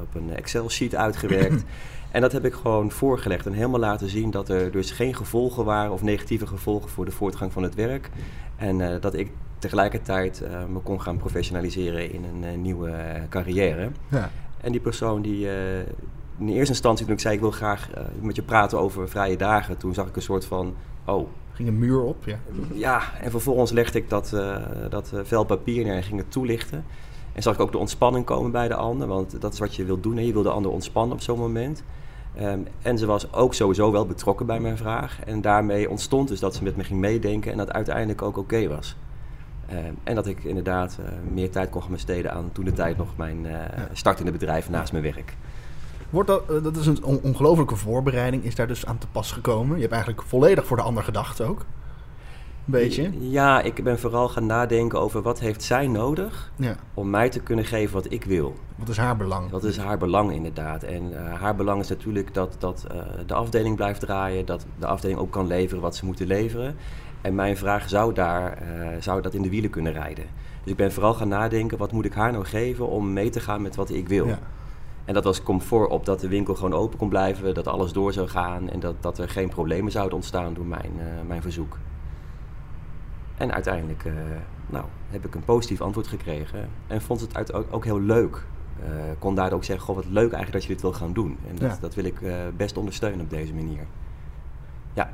op 0.00 0.14
een 0.14 0.36
Excel-sheet 0.36 0.94
uitgewerkt. 0.94 1.64
en 2.12 2.20
dat 2.20 2.32
heb 2.32 2.44
ik 2.44 2.54
gewoon 2.54 2.90
voorgelegd 2.90 3.46
en 3.46 3.52
helemaal 3.52 3.80
laten 3.80 4.08
zien 4.08 4.30
dat 4.30 4.48
er 4.48 4.70
dus 4.70 4.90
geen 4.90 5.14
gevolgen 5.14 5.64
waren 5.64 5.92
of 5.92 6.02
negatieve 6.02 6.46
gevolgen 6.46 6.90
voor 6.90 7.04
de 7.04 7.10
voortgang 7.10 7.52
van 7.52 7.62
het 7.62 7.74
werk. 7.74 8.10
En 8.56 9.00
dat 9.00 9.14
ik 9.14 9.30
tegelijkertijd 9.58 10.42
me 10.72 10.78
kon 10.78 11.00
gaan 11.00 11.16
professionaliseren 11.16 12.12
in 12.12 12.24
een 12.24 12.62
nieuwe 12.62 12.94
carrière. 13.28 13.90
Ja. 14.08 14.30
En 14.60 14.72
die 14.72 14.80
persoon 14.80 15.22
die 15.22 15.48
in 16.38 16.46
de 16.46 16.52
eerste 16.52 16.72
instantie 16.72 17.06
toen 17.06 17.14
ik 17.14 17.20
zei 17.20 17.34
ik 17.34 17.40
wil 17.40 17.50
graag 17.50 17.88
met 18.20 18.36
je 18.36 18.42
praten 18.42 18.78
over 18.78 19.08
vrije 19.08 19.36
dagen, 19.36 19.76
toen 19.76 19.94
zag 19.94 20.08
ik 20.08 20.16
een 20.16 20.22
soort 20.22 20.44
van, 20.44 20.74
oh. 21.04 21.28
Ging 21.52 21.68
een 21.68 21.78
muur 21.78 22.02
op, 22.02 22.24
ja. 22.24 22.38
Ja, 22.72 23.02
en 23.20 23.30
vervolgens 23.30 23.70
legde 23.70 23.98
ik 23.98 24.08
dat, 24.08 24.36
dat 24.90 25.12
vel 25.22 25.44
papier 25.44 25.84
neer 25.84 25.94
en 25.94 26.02
ging 26.02 26.18
het 26.18 26.30
toelichten. 26.30 26.84
En 27.32 27.42
zag 27.42 27.54
ik 27.54 27.60
ook 27.60 27.72
de 27.72 27.78
ontspanning 27.78 28.24
komen 28.24 28.50
bij 28.50 28.68
de 28.68 28.74
ander, 28.74 29.08
want 29.08 29.40
dat 29.40 29.52
is 29.52 29.58
wat 29.58 29.74
je 29.74 29.84
wilt 29.84 30.02
doen. 30.02 30.16
Hè? 30.16 30.22
Je 30.22 30.32
wil 30.32 30.42
de 30.42 30.50
ander 30.50 30.70
ontspannen 30.70 31.16
op 31.16 31.22
zo'n 31.22 31.38
moment. 31.38 31.82
Um, 32.40 32.66
en 32.82 32.98
ze 32.98 33.06
was 33.06 33.32
ook 33.32 33.54
sowieso 33.54 33.92
wel 33.92 34.06
betrokken 34.06 34.46
bij 34.46 34.60
mijn 34.60 34.76
vraag. 34.76 35.18
En 35.24 35.40
daarmee 35.40 35.90
ontstond 35.90 36.28
dus 36.28 36.40
dat 36.40 36.54
ze 36.54 36.62
met 36.62 36.76
me 36.76 36.84
ging 36.84 37.00
meedenken 37.00 37.52
en 37.52 37.58
dat 37.58 37.72
uiteindelijk 37.72 38.22
ook 38.22 38.36
oké 38.36 38.38
okay 38.38 38.68
was. 38.68 38.96
Uh, 39.70 39.76
en 40.02 40.14
dat 40.14 40.26
ik 40.26 40.44
inderdaad 40.44 40.98
uh, 41.00 41.06
meer 41.32 41.50
tijd 41.50 41.70
kon 41.70 41.82
gaan 41.82 41.90
besteden 41.90 42.32
aan 42.32 42.50
toen 42.52 42.64
de 42.64 42.72
tijd 42.72 42.96
nog 42.96 43.16
mijn 43.16 43.44
uh, 43.44 43.52
start 43.92 44.18
in 44.18 44.26
het 44.26 44.38
bedrijf 44.38 44.70
naast 44.70 44.92
mijn 44.92 45.04
werk. 45.04 45.36
Wordt 46.12 46.28
dat, 46.28 46.64
dat 46.64 46.76
is 46.76 46.86
een 46.86 47.04
on 47.04 47.20
ongelofelijke 47.22 47.76
voorbereiding, 47.76 48.44
is 48.44 48.54
daar 48.54 48.66
dus 48.66 48.86
aan 48.86 48.98
te 48.98 49.06
pas 49.12 49.32
gekomen. 49.32 49.74
Je 49.74 49.80
hebt 49.80 49.92
eigenlijk 49.92 50.22
volledig 50.22 50.66
voor 50.66 50.76
de 50.76 50.82
ander 50.82 51.02
gedacht 51.02 51.40
ook. 51.40 51.58
Een 51.58 52.72
beetje. 52.72 53.10
Ja, 53.18 53.62
ik 53.62 53.84
ben 53.84 53.98
vooral 53.98 54.28
gaan 54.28 54.46
nadenken 54.46 55.00
over 55.00 55.22
wat 55.22 55.40
heeft 55.40 55.62
zij 55.62 55.86
nodig 55.86 56.52
ja. 56.56 56.76
om 56.94 57.10
mij 57.10 57.28
te 57.28 57.40
kunnen 57.40 57.64
geven 57.64 57.94
wat 57.94 58.12
ik 58.12 58.24
wil. 58.24 58.54
Wat 58.76 58.88
is 58.88 58.96
haar 58.96 59.16
belang? 59.16 59.50
Wat 59.50 59.64
is 59.64 59.76
haar 59.76 59.98
belang 59.98 60.32
inderdaad. 60.32 60.82
En 60.82 61.12
haar 61.38 61.54
belang 61.54 61.80
is 61.80 61.88
natuurlijk 61.88 62.34
dat, 62.34 62.56
dat 62.58 62.86
de 63.26 63.34
afdeling 63.34 63.76
blijft 63.76 64.00
draaien, 64.00 64.46
dat 64.46 64.66
de 64.78 64.86
afdeling 64.86 65.18
ook 65.18 65.30
kan 65.30 65.46
leveren 65.46 65.82
wat 65.82 65.96
ze 65.96 66.04
moeten 66.04 66.26
leveren. 66.26 66.76
En 67.20 67.34
mijn 67.34 67.56
vraag 67.56 67.88
zou, 67.88 68.14
daar, 68.14 68.58
uh, 68.62 68.88
zou 69.00 69.22
dat 69.22 69.34
in 69.34 69.42
de 69.42 69.48
wielen 69.48 69.70
kunnen 69.70 69.92
rijden. 69.92 70.24
Dus 70.62 70.70
ik 70.72 70.76
ben 70.76 70.92
vooral 70.92 71.14
gaan 71.14 71.28
nadenken, 71.28 71.78
wat 71.78 71.92
moet 71.92 72.04
ik 72.04 72.12
haar 72.12 72.32
nou 72.32 72.44
geven 72.44 72.88
om 72.88 73.12
mee 73.12 73.30
te 73.30 73.40
gaan 73.40 73.62
met 73.62 73.76
wat 73.76 73.90
ik 73.90 74.08
wil. 74.08 74.26
Ja. 74.26 74.38
En 75.04 75.14
dat 75.14 75.24
was 75.24 75.42
comfort 75.42 75.90
op 75.90 76.04
dat 76.04 76.20
de 76.20 76.28
winkel 76.28 76.54
gewoon 76.54 76.74
open 76.74 76.98
kon 76.98 77.08
blijven, 77.08 77.54
dat 77.54 77.66
alles 77.66 77.92
door 77.92 78.12
zou 78.12 78.28
gaan 78.28 78.70
en 78.70 78.80
dat, 78.80 78.94
dat 79.00 79.18
er 79.18 79.28
geen 79.28 79.48
problemen 79.48 79.92
zouden 79.92 80.14
ontstaan 80.14 80.54
door 80.54 80.66
mijn, 80.66 80.92
uh, 80.96 81.04
mijn 81.26 81.42
verzoek. 81.42 81.78
En 83.36 83.52
uiteindelijk 83.52 84.04
uh, 84.04 84.12
nou, 84.66 84.84
heb 85.10 85.26
ik 85.26 85.34
een 85.34 85.44
positief 85.44 85.80
antwoord 85.80 86.06
gekregen 86.06 86.68
en 86.86 87.02
vond 87.02 87.20
het 87.20 87.36
uit 87.36 87.52
ook, 87.52 87.66
ook 87.70 87.84
heel 87.84 88.00
leuk. 88.00 88.44
kon 89.18 89.34
daardoor 89.34 89.58
ook 89.58 89.64
zeggen, 89.64 89.84
goh, 89.84 89.96
wat 89.96 90.04
leuk 90.04 90.32
eigenlijk 90.32 90.52
dat 90.52 90.62
je 90.62 90.68
dit 90.68 90.80
wil 90.80 90.92
gaan 90.92 91.12
doen. 91.12 91.38
En 91.48 91.56
dat, 91.56 91.70
ja. 91.70 91.78
dat 91.80 91.94
wil 91.94 92.04
ik 92.04 92.20
best 92.56 92.76
ondersteunen 92.76 93.20
op 93.20 93.30
deze 93.30 93.54
manier. 93.54 93.86
Ja. 94.92 95.10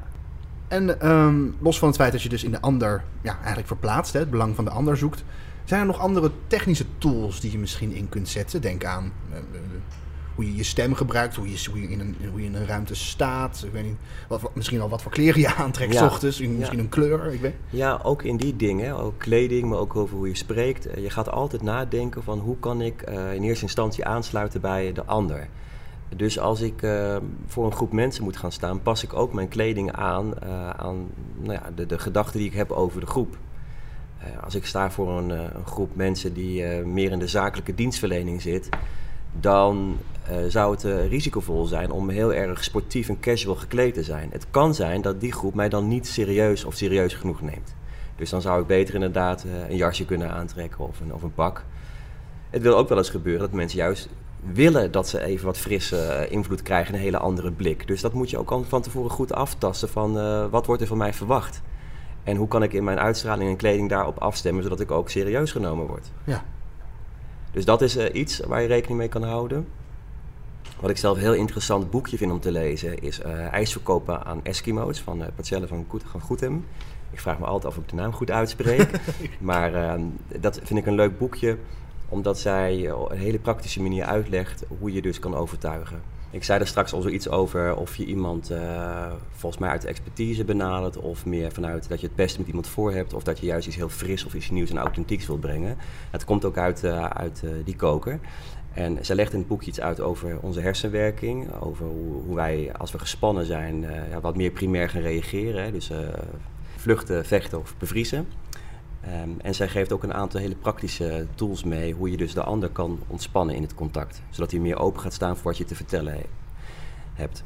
En 0.68 1.08
um, 1.10 1.56
los 1.60 1.78
van 1.78 1.88
het 1.88 1.96
feit 1.96 2.12
dat 2.12 2.22
je 2.22 2.28
dus 2.28 2.44
in 2.44 2.50
de 2.50 2.60
ander 2.60 3.04
ja, 3.20 3.36
eigenlijk 3.36 3.66
verplaatst, 3.66 4.12
hè, 4.12 4.18
het 4.18 4.30
belang 4.30 4.54
van 4.54 4.64
de 4.64 4.70
ander 4.70 4.96
zoekt, 4.96 5.24
zijn 5.68 5.80
er 5.80 5.86
nog 5.86 5.98
andere 5.98 6.30
technische 6.46 6.84
tools 6.98 7.40
die 7.40 7.52
je 7.52 7.58
misschien 7.58 7.92
in 7.92 8.08
kunt 8.08 8.28
zetten? 8.28 8.60
Denk 8.60 8.84
aan 8.84 9.12
uh, 9.30 9.38
hoe 10.34 10.46
je 10.46 10.56
je 10.56 10.62
stem 10.62 10.94
gebruikt, 10.94 11.36
hoe 11.36 11.50
je, 11.50 11.68
hoe 11.70 11.80
je, 11.80 11.88
in, 11.88 12.00
een, 12.00 12.16
hoe 12.30 12.40
je 12.40 12.46
in 12.46 12.54
een 12.54 12.66
ruimte 12.66 12.94
staat. 12.94 13.62
Ik 13.66 13.72
weet 13.72 13.84
niet, 13.84 13.96
wat, 14.28 14.54
misschien 14.54 14.80
al 14.80 14.88
wat 14.88 15.02
voor 15.02 15.12
kleren 15.12 15.40
je 15.40 15.54
aantrekt 15.64 15.92
ja. 15.92 16.04
ochtends, 16.04 16.40
misschien 16.40 16.76
ja. 16.76 16.82
een 16.82 16.88
kleur. 16.88 17.32
Ik 17.32 17.40
weet. 17.40 17.54
Ja, 17.70 18.00
ook 18.02 18.22
in 18.22 18.36
die 18.36 18.56
dingen, 18.56 18.96
ook 18.96 19.18
kleding, 19.18 19.68
maar 19.68 19.78
ook 19.78 19.96
over 19.96 20.16
hoe 20.16 20.28
je 20.28 20.36
spreekt. 20.36 20.88
Je 20.96 21.10
gaat 21.10 21.30
altijd 21.30 21.62
nadenken 21.62 22.22
van 22.22 22.38
hoe 22.38 22.58
kan 22.58 22.80
ik 22.80 23.08
uh, 23.08 23.34
in 23.34 23.42
eerste 23.42 23.64
instantie 23.64 24.04
aansluiten 24.04 24.60
bij 24.60 24.92
de 24.92 25.04
ander. 25.04 25.48
Dus 26.16 26.38
als 26.38 26.60
ik 26.60 26.82
uh, 26.82 27.16
voor 27.46 27.66
een 27.66 27.72
groep 27.72 27.92
mensen 27.92 28.24
moet 28.24 28.36
gaan 28.36 28.52
staan, 28.52 28.82
pas 28.82 29.02
ik 29.02 29.14
ook 29.14 29.32
mijn 29.32 29.48
kleding 29.48 29.92
aan 29.92 30.34
uh, 30.44 30.70
aan 30.70 31.06
nou 31.38 31.52
ja, 31.52 31.70
de, 31.74 31.86
de 31.86 31.98
gedachten 31.98 32.38
die 32.38 32.48
ik 32.48 32.54
heb 32.54 32.70
over 32.70 33.00
de 33.00 33.06
groep. 33.06 33.36
Uh, 34.36 34.44
als 34.44 34.54
ik 34.54 34.66
sta 34.66 34.90
voor 34.90 35.18
een, 35.18 35.30
een 35.30 35.66
groep 35.66 35.96
mensen 35.96 36.32
die 36.34 36.64
meer 36.66 37.10
in 37.10 37.18
de 37.18 37.26
zakelijke 37.26 37.74
dienstverlening 37.74 38.42
zit, 38.42 38.68
dan 39.40 39.96
zou 40.48 40.74
het 40.74 40.82
risicovol 41.08 41.64
zijn 41.64 41.90
om 41.90 42.08
heel 42.08 42.34
erg 42.34 42.64
sportief 42.64 43.08
en 43.08 43.20
casual 43.20 43.54
gekleed 43.54 43.94
te 43.94 44.02
zijn. 44.02 44.28
Het 44.32 44.46
kan 44.50 44.74
zijn 44.74 45.02
dat 45.02 45.20
die 45.20 45.32
groep 45.32 45.54
mij 45.54 45.68
dan 45.68 45.88
niet 45.88 46.06
serieus 46.06 46.64
of 46.64 46.74
serieus 46.74 47.14
genoeg 47.14 47.40
neemt. 47.40 47.74
Dus 48.16 48.30
dan 48.30 48.40
zou 48.40 48.60
ik 48.60 48.66
beter 48.66 48.94
inderdaad 48.94 49.44
een 49.68 49.76
jasje 49.76 50.04
kunnen 50.04 50.30
aantrekken 50.30 50.78
of 50.88 51.00
een, 51.00 51.14
of 51.14 51.22
een 51.22 51.34
pak. 51.34 51.64
Het 52.50 52.62
wil 52.62 52.76
ook 52.76 52.88
wel 52.88 52.98
eens 52.98 53.10
gebeuren 53.10 53.40
dat 53.40 53.52
mensen 53.52 53.78
juist 53.78 54.08
willen 54.52 54.92
dat 54.92 55.08
ze 55.08 55.22
even 55.22 55.46
wat 55.46 55.58
frisse 55.58 56.26
invloed 56.30 56.62
krijgen, 56.62 56.94
een 56.94 57.00
hele 57.00 57.18
andere 57.18 57.52
blik. 57.52 57.86
Dus 57.86 58.00
dat 58.00 58.12
moet 58.12 58.30
je 58.30 58.38
ook 58.38 58.64
van 58.68 58.82
tevoren 58.82 59.10
goed 59.10 59.32
aftasten 59.32 59.88
van 59.88 60.12
wat 60.50 60.66
wordt 60.66 60.82
er 60.82 60.88
van 60.88 60.98
mij 60.98 61.12
verwacht. 61.14 61.62
En 62.28 62.36
hoe 62.36 62.48
kan 62.48 62.62
ik 62.62 62.72
in 62.72 62.84
mijn 62.84 62.98
uitstraling 62.98 63.50
en 63.50 63.56
kleding 63.56 63.88
daarop 63.88 64.18
afstemmen, 64.18 64.62
zodat 64.62 64.80
ik 64.80 64.90
ook 64.90 65.10
serieus 65.10 65.52
genomen 65.52 65.86
word. 65.86 66.10
Ja. 66.24 66.44
Dus 67.50 67.64
dat 67.64 67.82
is 67.82 67.96
uh, 67.96 68.04
iets 68.12 68.40
waar 68.40 68.62
je 68.62 68.68
rekening 68.68 68.98
mee 68.98 69.08
kan 69.08 69.22
houden. 69.22 69.68
Wat 70.80 70.90
ik 70.90 70.96
zelf 70.96 71.16
een 71.16 71.22
heel 71.22 71.34
interessant 71.34 71.90
boekje 71.90 72.16
vind 72.16 72.32
om 72.32 72.40
te 72.40 72.52
lezen, 72.52 72.98
is 73.02 73.20
uh, 73.20 73.52
IJsverkopen 73.52 74.24
aan 74.24 74.40
Eskimo's 74.42 75.00
van 75.00 75.20
uh, 75.20 75.26
Parcelle 75.34 75.66
van, 75.66 75.86
Goed, 75.88 76.02
van. 76.38 76.64
Ik 77.10 77.20
vraag 77.20 77.38
me 77.38 77.44
altijd 77.44 77.64
af 77.64 77.78
of 77.78 77.82
ik 77.82 77.90
de 77.90 77.96
naam 77.96 78.12
goed 78.12 78.30
uitspreek. 78.30 78.90
maar 79.40 79.98
dat 80.40 80.60
vind 80.62 80.78
ik 80.78 80.86
een 80.86 80.94
leuk 80.94 81.18
boekje 81.18 81.58
omdat 82.08 82.38
zij 82.38 82.92
op 82.92 83.10
een 83.10 83.18
hele 83.18 83.38
praktische 83.38 83.82
manier 83.82 84.04
uitlegt 84.04 84.64
hoe 84.78 84.92
je 84.92 85.02
dus 85.02 85.18
kan 85.18 85.34
overtuigen. 85.34 86.02
Ik 86.30 86.44
zei 86.44 86.60
er 86.60 86.66
straks 86.66 86.92
al 86.92 87.00
zoiets 87.00 87.28
over 87.28 87.76
of 87.76 87.96
je 87.96 88.04
iemand 88.04 88.50
uh, 88.50 89.12
volgens 89.30 89.60
mij 89.60 89.70
uit 89.70 89.84
expertise 89.84 90.44
benadert 90.44 90.96
of 90.96 91.26
meer 91.26 91.52
vanuit 91.52 91.88
dat 91.88 92.00
je 92.00 92.06
het 92.06 92.16
beste 92.16 92.38
met 92.38 92.46
iemand 92.46 92.66
voor 92.66 92.92
hebt 92.92 93.14
of 93.14 93.22
dat 93.22 93.38
je 93.38 93.46
juist 93.46 93.66
iets 93.66 93.76
heel 93.76 93.88
fris 93.88 94.24
of 94.24 94.34
iets 94.34 94.50
nieuws 94.50 94.70
en 94.70 94.78
authentieks 94.78 95.26
wilt 95.26 95.40
brengen. 95.40 95.76
Het 96.10 96.24
komt 96.24 96.44
ook 96.44 96.56
uit, 96.56 96.84
uh, 96.84 97.04
uit 97.04 97.42
uh, 97.44 97.50
die 97.64 97.76
koker. 97.76 98.20
En 98.72 98.98
zij 99.00 99.16
legt 99.16 99.32
in 99.32 99.38
het 99.38 99.48
boekje 99.48 99.68
iets 99.68 99.80
uit 99.80 100.00
over 100.00 100.38
onze 100.40 100.60
hersenwerking, 100.60 101.54
over 101.60 101.86
hoe, 101.86 102.22
hoe 102.26 102.34
wij 102.34 102.72
als 102.78 102.92
we 102.92 102.98
gespannen 102.98 103.46
zijn 103.46 103.86
wat 104.20 104.36
meer 104.36 104.50
primair 104.50 104.88
gaan 104.88 105.02
reageren. 105.02 105.72
Dus 105.72 105.90
vluchten, 106.76 107.26
vechten 107.26 107.58
of 107.58 107.74
bevriezen. 107.78 108.26
Um, 109.14 109.40
en 109.40 109.54
zij 109.54 109.68
geeft 109.68 109.92
ook 109.92 110.02
een 110.02 110.14
aantal 110.14 110.40
hele 110.40 110.56
praktische 110.56 111.26
tools 111.34 111.64
mee 111.64 111.94
hoe 111.94 112.10
je 112.10 112.16
dus 112.16 112.34
de 112.34 112.42
ander 112.42 112.68
kan 112.68 112.98
ontspannen 113.06 113.54
in 113.54 113.62
het 113.62 113.74
contact. 113.74 114.22
Zodat 114.30 114.50
hij 114.50 114.60
meer 114.60 114.78
open 114.78 115.00
gaat 115.00 115.12
staan 115.12 115.36
voor 115.36 115.44
wat 115.44 115.58
je 115.58 115.64
te 115.64 115.74
vertellen 115.74 116.12
he 116.12 116.24
hebt. 117.14 117.44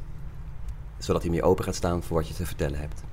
Zodat 0.97 1.21
hij 1.21 1.31
meer 1.31 1.43
open 1.43 1.63
gaat 1.63 1.75
staan 1.75 2.03
voor 2.03 2.17
wat 2.17 2.27
je 2.27 2.33
te 2.33 2.45
vertellen 2.45 2.79
hebt. 2.79 3.03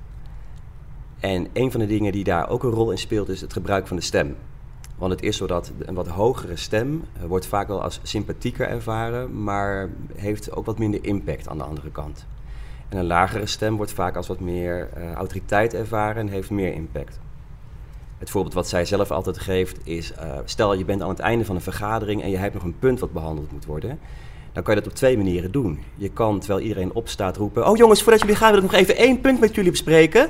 En 1.21 1.49
een 1.53 1.71
van 1.71 1.81
de 1.81 1.87
dingen 1.87 2.13
die 2.13 2.25
daar 2.25 2.49
ook 2.49 2.63
een 2.63 2.71
rol 2.71 2.91
in 2.91 2.99
speelt 2.99 3.29
is 3.29 3.41
het 3.41 3.53
gebruik 3.53 3.87
van 3.87 3.97
de 3.97 4.03
stem. 4.03 4.37
Want 4.97 5.13
het 5.13 5.23
is 5.23 5.37
zo 5.37 5.47
dat 5.47 5.73
een 5.79 5.95
wat 5.95 6.09
hogere 6.09 6.57
stem 6.57 7.05
eh, 7.13 7.25
wordt 7.25 7.47
vaak 7.47 7.69
wel 7.69 7.83
als 7.83 8.01
sympathieker 8.03 8.69
ervaren, 8.69 9.43
maar 9.43 9.89
heeft 10.15 10.53
ook 10.53 10.67
wat 10.67 10.79
minder 10.79 11.05
impact 11.05 11.49
aan 11.49 11.59
de 11.59 11.65
andere 11.65 11.91
kant. 11.91 12.27
En 12.89 12.99
een 12.99 13.07
lagere 13.07 13.47
stem 13.47 13.77
wordt 13.77 13.93
vaak 13.93 14.17
als 14.17 14.27
wat 14.27 14.41
meer 14.41 14.89
uh, 14.97 15.13
autoriteit 15.13 15.75
ervaren 15.75 16.23
en 16.23 16.29
heeft 16.29 16.51
meer 16.51 16.73
impact. 16.73 17.21
Het 18.21 18.31
voorbeeld 18.31 18.55
wat 18.55 18.69
zij 18.69 18.85
zelf 18.85 19.11
altijd 19.11 19.39
geeft 19.39 19.87
is: 19.87 20.13
uh, 20.13 20.39
stel 20.45 20.75
je 20.75 20.85
bent 20.85 21.03
aan 21.03 21.09
het 21.09 21.19
einde 21.19 21.45
van 21.45 21.55
een 21.55 21.61
vergadering 21.61 22.23
en 22.23 22.31
je 22.31 22.37
hebt 22.37 22.55
nog 22.55 22.63
een 22.63 22.79
punt 22.79 23.01
wat 23.01 23.13
behandeld 23.13 23.53
moet 23.53 23.65
worden. 23.65 23.99
Dan 24.53 24.63
kan 24.63 24.75
je 24.75 24.81
dat 24.81 24.91
op 24.91 24.97
twee 24.97 25.17
manieren 25.17 25.53
doen. 25.53 25.83
Je 25.97 26.09
kan 26.09 26.39
terwijl 26.39 26.61
iedereen 26.61 26.93
opstaat 26.93 27.37
roepen: 27.37 27.67
Oh 27.67 27.77
jongens, 27.77 28.03
voordat 28.03 28.21
jullie 28.21 28.37
gaan, 28.37 28.53
wil 28.53 28.63
ik 28.63 28.71
nog 28.71 28.81
even 28.81 28.97
één 28.97 29.21
punt 29.21 29.41
met 29.41 29.55
jullie 29.55 29.71
bespreken. 29.71 30.29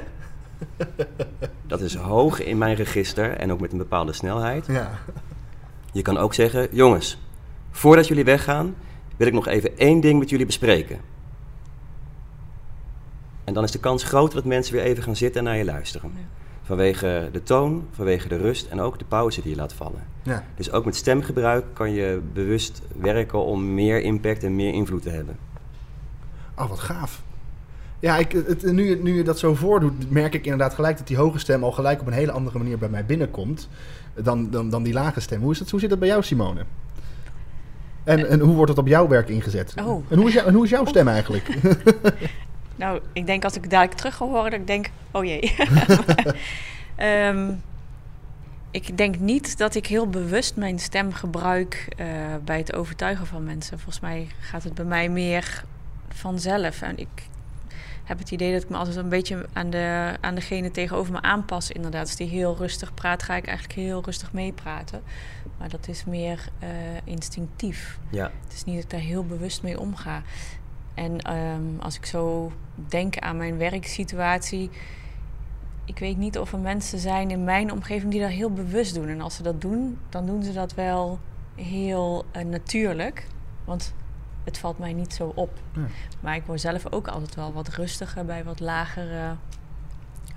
Dat 1.66 1.80
is 1.80 1.94
hoog 1.94 2.42
in 2.42 2.58
mijn 2.58 2.74
register 2.74 3.36
en 3.36 3.52
ook 3.52 3.60
met 3.60 3.72
een 3.72 3.78
bepaalde 3.78 4.12
snelheid. 4.12 4.66
Ja. 4.66 4.90
Je 5.92 6.02
kan 6.02 6.18
ook 6.18 6.34
zeggen: 6.34 6.68
Jongens, 6.70 7.18
voordat 7.70 8.08
jullie 8.08 8.24
weggaan, 8.24 8.74
wil 9.16 9.26
ik 9.26 9.32
nog 9.32 9.46
even 9.46 9.78
één 9.78 10.00
ding 10.00 10.18
met 10.18 10.30
jullie 10.30 10.46
bespreken. 10.46 11.00
En 13.44 13.54
dan 13.54 13.64
is 13.64 13.70
de 13.70 13.80
kans 13.80 14.04
groter 14.04 14.34
dat 14.34 14.44
mensen 14.44 14.74
weer 14.74 14.82
even 14.82 15.02
gaan 15.02 15.16
zitten 15.16 15.40
en 15.40 15.46
naar 15.46 15.56
je 15.56 15.64
luisteren. 15.64 16.12
Ja. 16.14 16.39
Vanwege 16.70 17.28
de 17.32 17.42
toon, 17.42 17.86
vanwege 17.90 18.28
de 18.28 18.36
rust 18.36 18.66
en 18.66 18.80
ook 18.80 18.98
de 18.98 19.04
pauze 19.04 19.40
die 19.42 19.50
je 19.50 19.56
laat 19.56 19.72
vallen. 19.72 20.02
ja. 20.22 20.44
Dus 20.56 20.70
ook 20.72 20.84
met 20.84 20.96
stemgebruik 20.96 21.64
kan 21.72 21.92
je 21.92 22.20
bewust 22.32 22.82
werken 23.00 23.44
om 23.44 23.74
meer 23.74 24.00
impact 24.02 24.44
en 24.44 24.56
meer 24.56 24.72
invloed 24.72 25.02
te 25.02 25.08
hebben. 25.10 25.36
Oh, 26.58 26.68
wat 26.68 26.78
gaaf. 26.78 27.22
Ja, 27.98 28.16
ik, 28.18 28.32
het, 28.32 28.72
nu, 28.72 28.88
je- 28.88 29.02
nu 29.02 29.14
je 29.16 29.22
dat 29.24 29.38
zo 29.38 29.54
voordoet, 29.54 30.10
merk 30.10 30.34
ik 30.34 30.44
inderdaad 30.44 30.74
gelijk 30.74 30.96
dat 30.98 31.06
die 31.06 31.16
hoge 31.16 31.38
stem 31.38 31.64
al 31.64 31.72
gelijk 31.72 32.00
op 32.00 32.06
een 32.06 32.12
hele 32.12 32.32
andere 32.32 32.58
manier 32.58 32.78
bij 32.78 32.88
mij 32.88 33.04
binnenkomt 33.06 33.68
dan, 34.14 34.50
dan, 34.50 34.70
dan 34.70 34.82
die 34.82 34.92
lage 34.92 35.20
stem. 35.20 35.40
Hoe, 35.40 35.52
is 35.52 35.58
dat, 35.58 35.70
hoe 35.70 35.80
zit 35.80 35.90
dat 35.90 35.98
bij 35.98 36.08
jou, 36.08 36.22
Simone? 36.22 36.64
En, 38.04 38.28
en 38.28 38.40
hoe 38.40 38.54
wordt 38.54 38.70
dat 38.74 38.78
op 38.84 38.88
jouw 38.88 39.08
werk 39.08 39.28
ingezet? 39.28 39.74
Oh. 39.84 40.04
En, 40.08 40.18
hoe 40.18 40.28
is 40.28 40.34
jou, 40.34 40.46
en 40.46 40.54
hoe 40.54 40.64
is 40.64 40.70
jouw 40.70 40.84
stem 40.84 41.08
eigenlijk? 41.08 41.48
Nou, 42.80 43.00
ik 43.12 43.26
denk 43.26 43.44
als 43.44 43.56
ik 43.56 43.70
dadelijk 43.70 43.96
terug 43.96 44.16
ga 44.16 44.26
horen, 44.26 44.50
dat 44.50 44.60
ik 44.60 44.66
denk, 44.66 44.90
oh 45.10 45.24
jee. 45.24 45.54
Ehm, 46.96 47.52
ik 48.70 48.96
denk 48.96 49.18
niet 49.18 49.58
dat 49.58 49.74
ik 49.74 49.86
heel 49.86 50.08
bewust 50.08 50.56
mijn 50.56 50.78
stem 50.78 51.12
gebruik 51.12 51.88
eh, 51.96 52.06
bij 52.44 52.58
het 52.58 52.74
overtuigen 52.74 53.26
van 53.26 53.44
mensen. 53.44 53.78
Volgens 53.78 54.00
mij 54.00 54.28
gaat 54.40 54.64
het 54.64 54.74
bij 54.74 54.84
mij 54.84 55.08
meer 55.08 55.64
vanzelf. 56.08 56.82
En 56.82 56.98
ik 56.98 57.08
heb 58.04 58.18
het 58.18 58.30
idee 58.30 58.52
dat 58.52 58.62
ik 58.62 58.68
me 58.68 58.76
altijd 58.76 58.96
een 58.96 59.08
beetje 59.08 59.46
aan, 59.52 59.70
de, 59.70 60.16
aan 60.20 60.34
degene 60.34 60.70
tegenover 60.70 61.12
me 61.12 61.22
aanpas. 61.22 61.70
Inderdaad, 61.70 62.06
als 62.06 62.16
die 62.16 62.28
heel 62.28 62.56
rustig 62.56 62.94
praat, 62.94 63.22
ga 63.22 63.36
ik 63.36 63.46
eigenlijk 63.46 63.78
heel 63.78 64.02
rustig 64.04 64.32
meepraten. 64.32 65.02
Maar 65.58 65.68
dat 65.68 65.88
is 65.88 66.04
meer 66.04 66.48
eh, 66.58 66.68
instinctief. 67.04 67.98
Ja, 68.10 68.30
Het 68.44 68.52
is 68.52 68.64
niet 68.64 68.74
dat 68.74 68.84
ik 68.84 68.90
daar 68.90 69.00
heel 69.00 69.24
bewust 69.24 69.62
mee 69.62 69.80
omga. 69.80 70.22
En 71.00 71.20
ehm, 71.20 71.78
als 71.78 71.96
ik 71.96 72.06
zo 72.06 72.52
denk 72.74 73.18
aan 73.18 73.36
mijn 73.36 73.56
werksituatie. 73.56 74.70
Ik 75.84 75.98
weet 75.98 76.16
niet 76.16 76.38
of 76.38 76.52
er 76.52 76.58
mensen 76.58 76.98
zijn 76.98 77.30
in 77.30 77.44
mijn 77.44 77.72
omgeving 77.72 78.10
die 78.10 78.20
dat 78.20 78.30
heel 78.30 78.52
bewust 78.52 78.94
doen. 78.94 79.08
En 79.08 79.20
als 79.20 79.36
ze 79.36 79.42
dat 79.42 79.60
doen, 79.60 79.98
dan 80.08 80.26
doen 80.26 80.42
ze 80.42 80.52
dat 80.52 80.74
wel 80.74 81.18
heel 81.54 82.24
eh, 82.32 82.44
natuurlijk. 82.44 83.26
Want 83.64 83.94
het 84.44 84.58
valt 84.58 84.78
mij 84.78 84.92
niet 84.92 85.14
zo 85.14 85.32
op. 85.34 85.58
Ja. 85.72 85.86
Maar 86.20 86.36
ik 86.36 86.42
word 86.46 86.60
zelf 86.60 86.92
ook 86.92 87.08
altijd 87.08 87.34
wel 87.34 87.52
wat 87.52 87.68
rustiger 87.68 88.24
bij 88.24 88.44
wat 88.44 88.60
lagere, 88.60 89.34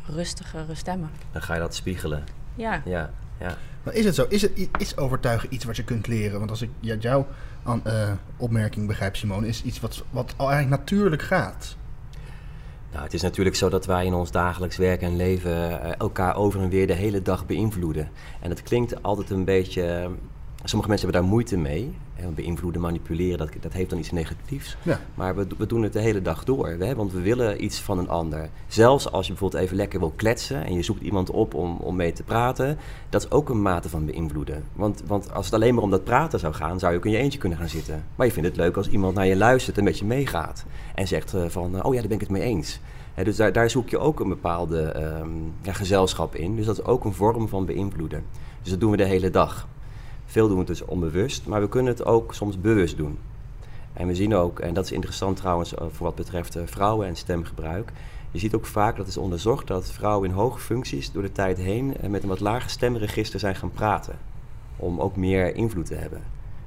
rustigere 0.06 0.76
stemmen. 0.76 1.10
dan 1.32 1.42
ga 1.42 1.54
je 1.54 1.60
dat 1.60 1.76
spiegelen. 1.76 2.24
Ja, 2.56 2.82
Ja, 2.86 3.10
ja. 3.40 3.58
Maar 3.84 3.94
is 3.94 4.06
het 4.06 4.16
zo? 4.16 4.26
Is, 4.30 4.42
het, 4.42 4.70
is 4.78 4.98
overtuigen 4.98 5.54
iets 5.54 5.66
wat 5.66 5.76
je 5.76 5.84
kunt 5.84 6.08
leren? 6.08 6.38
Want 6.38 6.50
als 6.50 6.62
ik 6.62 6.70
jouw 6.80 7.28
aan, 7.64 7.86
eh, 7.86 8.12
opmerking 8.38 8.88
begrijp, 8.88 9.16
Simone, 9.16 9.48
is 9.48 9.64
iets 9.64 9.80
wat, 9.80 10.04
wat 10.10 10.34
al 10.38 10.52
eigenlijk 10.52 10.82
natuurlijk 10.82 11.22
gaat. 11.22 11.76
Nou, 12.92 13.04
het 13.04 13.14
is 13.14 13.22
natuurlijk 13.22 13.56
zo 13.56 13.70
dat 13.70 13.86
wij 13.86 14.06
in 14.06 14.14
ons 14.14 14.32
dagelijks 14.32 14.78
werk 14.78 15.02
en 15.02 15.16
leven 15.16 15.82
eh, 15.82 15.92
elkaar 15.98 16.36
over 16.36 16.62
en 16.62 16.70
weer 16.70 16.88
de 16.88 16.94
hele 16.94 17.22
dag 17.22 17.46
beïnvloeden. 17.46 18.10
En 18.40 18.50
het 18.50 18.64
klinkt 18.64 19.04
altijd 19.04 19.30
een 19.30 19.46
beetje. 19.46 20.10
Sommige 20.66 20.90
mensen 20.90 21.08
hebben 21.08 21.22
daar 21.22 21.32
moeite 21.32 21.58
mee. 21.58 21.94
Hè, 22.14 22.28
beïnvloeden, 22.28 22.82
manipuleren, 22.82 23.38
dat, 23.38 23.50
dat 23.60 23.74
heeft 23.74 23.90
dan 23.90 24.00
iets 24.00 24.12
negatiefs. 24.12 24.78
Ja. 24.82 25.00
Maar 25.14 25.36
we, 25.36 25.48
we 25.58 25.66
doen 25.66 25.84
het 25.84 25.94
de 25.94 26.00
hele 26.00 26.22
dag 26.22 26.44
door. 26.44 26.68
Hè? 26.68 26.96
Want 26.96 27.12
we 27.12 27.22
willen 27.22 27.64
iets 27.64 27.80
van 27.80 27.98
een 27.98 28.10
ander. 28.10 28.50
Zelfs 28.68 29.12
als 29.12 29.26
je 29.26 29.32
bijvoorbeeld 29.32 29.64
even 29.64 29.76
lekker 29.76 30.00
wil 30.00 30.14
kletsen 30.16 30.66
en 30.66 30.74
je 30.74 30.82
zoekt 30.82 31.02
iemand 31.02 31.30
op 31.30 31.54
om, 31.54 31.78
om 31.78 31.96
mee 31.96 32.12
te 32.12 32.24
praten. 32.24 32.78
Dat 33.10 33.24
is 33.24 33.32
ook 33.32 33.50
een 33.50 33.62
mate 33.62 33.90
van 33.90 34.06
beïnvloeden. 34.06 34.64
Want, 34.74 35.04
want 35.08 35.34
als 35.34 35.46
het 35.46 35.54
alleen 35.54 35.74
maar 35.74 35.84
om 35.84 35.90
dat 35.90 36.04
praten 36.04 36.40
zou 36.40 36.54
gaan, 36.54 36.80
zou 36.80 36.92
je 36.92 36.98
ook 36.98 37.06
in 37.06 37.12
je 37.12 37.18
eentje 37.18 37.40
kunnen 37.40 37.58
gaan 37.58 37.70
zitten. 37.70 38.04
Maar 38.16 38.28
je 38.28 38.34
vindt 38.34 38.50
het 38.50 38.58
leuk 38.58 38.78
als 38.78 38.90
iemand 38.90 39.16
naar 39.16 39.28
je 39.28 39.36
luistert 39.36 39.78
en 39.78 39.84
met 39.84 40.00
je 40.00 40.06
meegaat. 40.06 40.66
En 40.96 41.08
zegt 41.08 41.34
eh, 41.34 41.46
van, 41.48 41.78
eh, 41.78 41.86
oh 41.86 41.94
ja, 41.94 42.00
daar 42.00 42.10
ben 42.10 42.18
ik 42.18 42.28
het 42.28 42.38
mee 42.38 42.42
eens. 42.42 42.80
Dus 43.24 43.36
daar, 43.36 43.52
daar 43.52 43.70
zoek 43.70 43.90
je 43.90 43.98
ook 43.98 44.20
een 44.20 44.30
bepaalde 44.30 44.82
ehm, 44.82 45.30
ja, 45.62 45.74
gezelschap 45.74 46.36
in. 46.36 46.56
Dus 46.56 46.66
dat 46.66 46.78
is 46.78 46.86
ook 46.86 47.06
een 47.06 47.14
vorm 47.14 47.48
van 47.48 47.66
beïnvloeden. 47.66 48.24
Dus 48.62 48.72
dat 48.72 48.80
doen 48.80 48.92
we 48.92 48.98
de 48.98 49.06
hele 49.06 49.30
dag. 49.30 49.68
Veel 50.34 50.48
doen 50.48 50.58
we 50.58 50.64
het 50.64 50.80
dus 50.80 50.86
onbewust, 50.86 51.46
maar 51.46 51.62
we 51.62 51.70
kunnen 51.70 51.94
het 51.94 52.06
ook 52.06 52.34
soms 52.34 52.62
bewust 52.62 52.98
doen. 52.98 53.18
En 53.94 54.08
we 54.08 54.16
zien 54.16 54.36
ook, 54.36 54.60
en 54.60 54.74
dat 54.74 54.86
is 54.86 54.92
interessant 54.92 55.38
trouwens 55.38 55.76
eh, 55.76 55.86
voor 55.92 56.06
wat 56.06 56.16
betreft 56.16 56.56
eh, 56.56 56.64
vrouwen 56.66 57.08
en 57.08 57.16
stemgebruik. 57.16 57.92
Je 58.32 58.40
ziet 58.40 58.56
ook 58.56 58.66
vaak, 58.66 58.96
dat 58.98 59.08
is 59.08 59.18
onderzocht, 59.18 59.68
dat 59.68 59.92
vrouwen 59.92 60.30
in 60.30 60.36
hoge 60.36 60.60
functies 60.60 61.12
door 61.12 61.22
de 61.22 61.32
tijd 61.32 61.58
heen 61.58 61.98
eh, 61.98 62.10
met 62.10 62.24
een 62.24 62.30
wat 62.30 62.40
lager 62.40 62.70
stemregister 62.70 63.40
zijn 63.40 63.56
gaan 63.56 63.72
praten. 63.72 64.18
Om 64.78 65.00
ook 65.00 65.16
meer 65.16 65.56
invloed 65.56 65.86
te 65.86 65.96
hebben. 65.96 66.22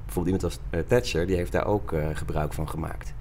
Bijvoorbeeld 0.05 0.35
iemand 0.35 0.59
als 0.73 0.85
Thatcher, 0.87 1.27
die 1.27 1.35
heeft 1.35 1.51
daar 1.51 1.67
ook 1.67 1.93
gebruik 2.13 2.53
van 2.53 2.69
gemaakt. 2.69 3.13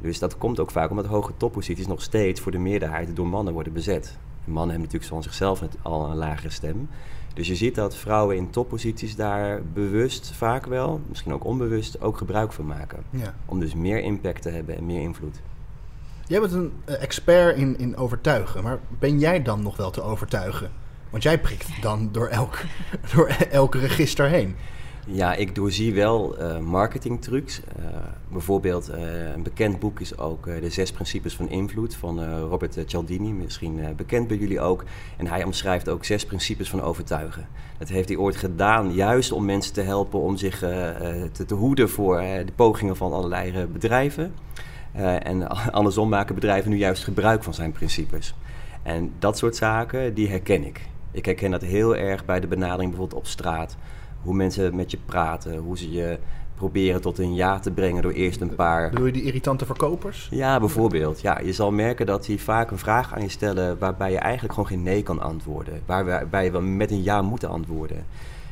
Dus 0.00 0.18
dat 0.18 0.38
komt 0.38 0.60
ook 0.60 0.70
vaak 0.70 0.90
omdat 0.90 1.06
hoge 1.06 1.32
topposities 1.36 1.86
nog 1.86 2.02
steeds 2.02 2.40
voor 2.40 2.52
de 2.52 2.58
meerderheid 2.58 3.16
door 3.16 3.26
mannen 3.26 3.52
worden 3.52 3.72
bezet. 3.72 4.18
En 4.48 4.54
mannen 4.54 4.74
hebben 4.76 4.92
natuurlijk 4.92 5.12
van 5.12 5.22
zichzelf 5.22 5.62
al 5.82 6.10
een 6.10 6.16
lagere 6.16 6.50
stem. 6.50 6.88
Dus 7.34 7.46
je 7.46 7.54
ziet 7.54 7.74
dat 7.74 7.96
vrouwen 7.96 8.36
in 8.36 8.50
topposities 8.50 9.16
daar 9.16 9.62
bewust 9.72 10.32
vaak 10.32 10.66
wel, 10.66 11.00
misschien 11.08 11.32
ook 11.32 11.44
onbewust, 11.44 12.00
ook 12.00 12.16
gebruik 12.16 12.52
van 12.52 12.66
maken. 12.66 13.02
Ja. 13.10 13.34
Om 13.44 13.60
dus 13.60 13.74
meer 13.74 14.00
impact 14.00 14.42
te 14.42 14.50
hebben 14.50 14.76
en 14.76 14.86
meer 14.86 15.00
invloed. 15.00 15.40
Jij 16.26 16.40
bent 16.40 16.52
een 16.52 16.72
eh, 16.84 17.02
expert 17.02 17.56
in, 17.56 17.78
in 17.78 17.96
overtuigen, 17.96 18.62
maar 18.62 18.78
ben 18.98 19.18
jij 19.18 19.42
dan 19.42 19.62
nog 19.62 19.76
wel 19.76 19.90
te 19.90 20.02
overtuigen? 20.02 20.70
Want 21.10 21.22
jij 21.22 21.40
prikt 21.40 21.82
dan 21.82 22.08
door 22.12 22.26
elk, 22.26 22.60
door 23.14 23.26
elk 23.50 23.74
register 23.74 24.28
heen. 24.28 24.56
Ja, 25.10 25.34
ik 25.34 25.54
doorzie 25.54 25.94
wel 25.94 26.36
eh 26.36 26.58
marketingtrucs. 26.58 27.60
Eh, 27.76 27.84
bijvoorbeeld, 28.28 28.88
eh, 28.88 29.32
een 29.34 29.42
bekend 29.42 29.78
boek 29.78 30.00
is 30.00 30.18
ook 30.18 30.44
De 30.44 30.70
Zes 30.70 30.92
Principes 30.92 31.34
van 31.36 31.48
Invloed 31.48 31.94
van 31.94 32.38
Robert 32.38 32.78
Cialdini. 32.86 33.32
Misschien 33.32 33.80
bekend 33.96 34.28
bij 34.28 34.36
jullie 34.36 34.60
ook. 34.60 34.84
En 35.16 35.26
hij 35.26 35.44
omschrijft 35.44 35.88
ook 35.88 36.04
zes 36.04 36.24
principes 36.24 36.70
van 36.70 36.82
overtuigen. 36.82 37.48
Dat 37.78 37.88
heeft 37.88 38.08
hij 38.08 38.18
ooit 38.18 38.36
gedaan, 38.36 38.92
juist 38.92 39.32
om 39.32 39.44
mensen 39.44 39.72
te 39.72 39.80
helpen 39.80 40.20
om 40.20 40.36
zich 40.36 40.58
te, 40.58 41.44
te 41.46 41.54
hoeden 41.54 41.88
voor 41.88 42.18
de 42.20 42.52
pogingen 42.54 42.96
van 42.96 43.12
allerlei 43.12 43.66
bedrijven. 43.66 44.34
En 45.22 45.48
andersom 45.70 46.08
maken 46.08 46.34
bedrijven 46.34 46.70
nu 46.70 46.76
juist 46.76 47.04
gebruik 47.04 47.42
van 47.42 47.54
zijn 47.54 47.72
principes. 47.72 48.34
En 48.82 49.12
dat 49.18 49.38
soort 49.38 49.56
zaken, 49.56 50.14
die 50.14 50.28
herken 50.28 50.64
ik. 50.64 50.80
Ik 51.10 51.24
herken 51.24 51.50
dat 51.50 51.62
heel 51.62 51.96
erg 51.96 52.24
bij 52.24 52.40
de 52.40 52.46
benadering 52.46 52.90
bijvoorbeeld 52.90 53.20
op 53.20 53.26
straat. 53.26 53.76
Hoe 54.28 54.36
mensen 54.36 54.76
met 54.76 54.90
je 54.90 54.98
praten, 55.06 55.56
hoe 55.56 55.78
ze 55.78 55.90
je 55.90 56.18
proberen 56.54 57.00
tot 57.00 57.18
een 57.18 57.34
ja 57.34 57.58
te 57.58 57.70
brengen 57.70 58.02
door 58.02 58.12
eerst 58.12 58.40
een 58.40 58.54
paar... 58.54 58.90
Bedoel 58.90 59.06
je 59.06 59.12
die 59.12 59.22
irritante 59.22 59.66
verkopers? 59.66 60.28
Ja, 60.30 60.58
bijvoorbeeld. 60.58 61.20
Ja, 61.20 61.40
je 61.40 61.52
zal 61.52 61.70
merken 61.70 62.06
dat 62.06 62.24
die 62.24 62.40
vaak 62.40 62.70
een 62.70 62.78
vraag 62.78 63.14
aan 63.14 63.22
je 63.22 63.28
stellen 63.28 63.78
waarbij 63.78 64.10
je 64.10 64.18
eigenlijk 64.18 64.54
gewoon 64.54 64.68
geen 64.68 64.82
nee 64.82 65.02
kan 65.02 65.20
antwoorden. 65.20 65.80
Waarbij 65.86 66.44
je 66.44 66.50
wel 66.50 66.60
met 66.60 66.90
een 66.90 67.02
ja 67.02 67.22
moet 67.22 67.44
antwoorden. 67.44 68.04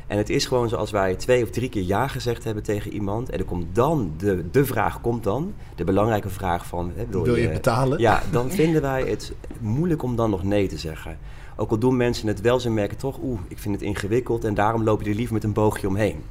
En 0.07 0.17
het 0.17 0.31
is 0.31 0.47
gewoon 0.47 0.69
zoals 0.69 0.91
wij 0.91 1.15
twee 1.15 1.43
of 1.43 1.51
drie 1.51 1.69
keer 1.69 1.83
ja 1.83 2.07
gezegd 2.07 2.45
hebben 2.45 2.63
tegen 2.63 2.93
iemand. 2.93 3.31
En 3.31 3.39
er 3.39 3.45
komt 3.45 3.75
dan, 3.75 4.13
de, 4.17 4.51
de 4.51 4.65
vraag 4.65 5.01
komt 5.01 5.25
dan, 5.25 5.55
de 5.75 5.85
belangrijke 5.85 6.29
vraag 6.29 6.67
van... 6.67 6.93
Hè, 6.95 7.07
Wil 7.07 7.37
je 7.37 7.49
betalen? 7.49 7.99
Ja, 7.99 8.23
dan 8.31 8.51
vinden 8.51 8.83
wij 8.83 9.03
het 9.03 9.33
moeilijk 9.61 10.03
om 10.03 10.17
dan 10.17 10.31
nog 10.31 10.43
nee 10.43 10.67
te 10.69 10.79
zeggen. 10.79 11.19
Ook 11.57 11.71
al 11.71 11.79
doen 11.79 11.97
mensen 11.97 12.29
het 12.29 12.41
wel, 12.41 12.61
ze 12.61 12.71
merken 12.71 12.97
toch, 12.97 13.19
oeh, 13.23 13.41
ik 13.49 13.59
vind 13.59 13.75
het 13.75 13.85
ingewikkeld 13.85 14.45
en 14.45 14.55
daarom 14.55 14.83
loop 14.83 15.03
je 15.03 15.11
er 15.11 15.17
liever 15.17 15.35
met 15.35 15.45
een 15.45 15.53
boogje 15.53 15.89
omheen. 15.89 16.23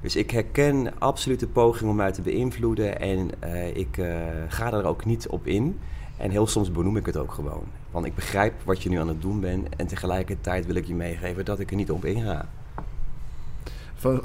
Dus 0.00 0.16
ik 0.16 0.30
herken 0.30 0.98
absoluut 0.98 1.40
de 1.40 1.46
poging 1.46 1.90
om 1.90 1.96
mij 1.96 2.12
te 2.12 2.22
beïnvloeden 2.22 3.00
en 3.00 3.30
uh, 3.44 3.76
ik 3.76 3.96
uh, 3.96 4.16
ga 4.48 4.72
er 4.72 4.84
ook 4.84 5.04
niet 5.04 5.28
op 5.28 5.46
in. 5.46 5.78
En 6.16 6.30
heel 6.30 6.46
soms 6.46 6.72
benoem 6.72 6.96
ik 6.96 7.06
het 7.06 7.16
ook 7.16 7.32
gewoon. 7.32 7.64
Want 7.90 8.06
ik 8.06 8.14
begrijp 8.14 8.54
wat 8.64 8.82
je 8.82 8.88
nu 8.88 8.98
aan 8.98 9.08
het 9.08 9.22
doen 9.22 9.40
bent 9.40 9.76
en 9.76 9.86
tegelijkertijd 9.86 10.66
wil 10.66 10.74
ik 10.74 10.84
je 10.84 10.94
meegeven 10.94 11.44
dat 11.44 11.60
ik 11.60 11.70
er 11.70 11.76
niet 11.76 11.90
op 11.90 12.04
inga. 12.04 12.48
Van, 13.98 14.20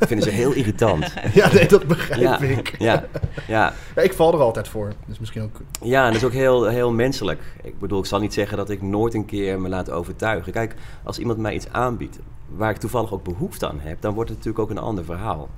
Vinden 0.00 0.22
ze 0.22 0.30
heel 0.30 0.52
irritant. 0.52 1.12
ja, 1.34 1.52
nee, 1.52 1.68
dat 1.68 1.86
begrijp 1.86 2.20
ja, 2.20 2.38
ik. 2.40 2.74
ja, 2.78 3.04
ja. 3.46 3.72
Ja, 3.94 4.02
ik 4.02 4.12
val 4.12 4.32
er 4.32 4.40
altijd 4.40 4.68
voor. 4.68 4.92
Dus 5.06 5.18
misschien 5.18 5.42
ook... 5.42 5.60
Ja, 5.82 6.00
en 6.06 6.12
dat 6.12 6.20
is 6.20 6.26
ook 6.26 6.32
heel, 6.32 6.64
heel 6.64 6.92
menselijk. 6.92 7.40
Ik 7.62 7.78
bedoel, 7.78 7.98
ik 7.98 8.06
zal 8.06 8.20
niet 8.20 8.34
zeggen 8.34 8.56
dat 8.56 8.70
ik 8.70 8.82
nooit 8.82 9.14
een 9.14 9.24
keer 9.24 9.60
me 9.60 9.68
laat 9.68 9.90
overtuigen. 9.90 10.52
Kijk, 10.52 10.74
als 11.02 11.18
iemand 11.18 11.38
mij 11.38 11.54
iets 11.54 11.72
aanbiedt 11.72 12.18
waar 12.48 12.70
ik 12.70 12.76
toevallig 12.76 13.12
ook 13.12 13.24
behoefte 13.24 13.68
aan 13.68 13.80
heb, 13.80 14.00
dan 14.00 14.14
wordt 14.14 14.30
het 14.30 14.38
natuurlijk 14.38 14.64
ook 14.64 14.76
een 14.76 14.84
ander 14.84 15.04
verhaal. 15.04 15.48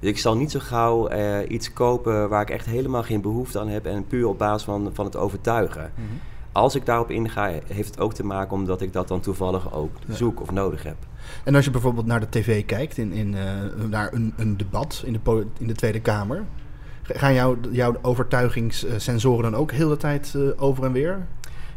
Dus 0.00 0.10
ik 0.10 0.18
zal 0.18 0.36
niet 0.36 0.50
zo 0.50 0.58
gauw 0.62 1.08
eh, 1.08 1.50
iets 1.50 1.72
kopen 1.72 2.28
waar 2.28 2.42
ik 2.42 2.50
echt 2.50 2.66
helemaal 2.66 3.02
geen 3.02 3.20
behoefte 3.20 3.60
aan 3.60 3.68
heb 3.68 3.86
en 3.86 4.06
puur 4.06 4.28
op 4.28 4.38
basis 4.38 4.64
van, 4.64 4.90
van 4.92 5.04
het 5.04 5.16
overtuigen. 5.16 5.92
Als 6.54 6.74
ik 6.74 6.86
daarop 6.86 7.10
inga, 7.10 7.50
heeft 7.66 7.88
het 7.88 8.00
ook 8.00 8.14
te 8.14 8.24
maken 8.24 8.56
omdat 8.56 8.80
ik 8.80 8.92
dat 8.92 9.08
dan 9.08 9.20
toevallig 9.20 9.72
ook 9.72 9.96
zoek 10.08 10.40
of 10.40 10.50
nodig 10.50 10.82
heb. 10.82 10.96
En 11.44 11.54
als 11.54 11.64
je 11.64 11.70
bijvoorbeeld 11.70 12.06
naar 12.06 12.20
de 12.20 12.28
tv 12.28 12.64
kijkt, 12.64 12.98
in, 12.98 13.12
in, 13.12 13.34
eh, 13.34 13.84
naar 13.88 14.12
een, 14.12 14.34
een 14.36 14.56
debat 14.56 15.02
in 15.06 15.12
de, 15.12 15.46
in 15.58 15.66
de 15.66 15.74
Tweede 15.74 16.00
Kamer... 16.00 16.44
Gaan 17.06 17.34
jouw, 17.34 17.56
jouw 17.70 17.96
overtuigingssensoren 18.02 19.50
dan 19.50 19.60
ook 19.60 19.72
heel 19.72 19.88
de 19.88 19.96
tijd 19.96 20.34
eh, 20.34 20.62
over 20.62 20.84
en 20.84 20.92
weer? 20.92 21.26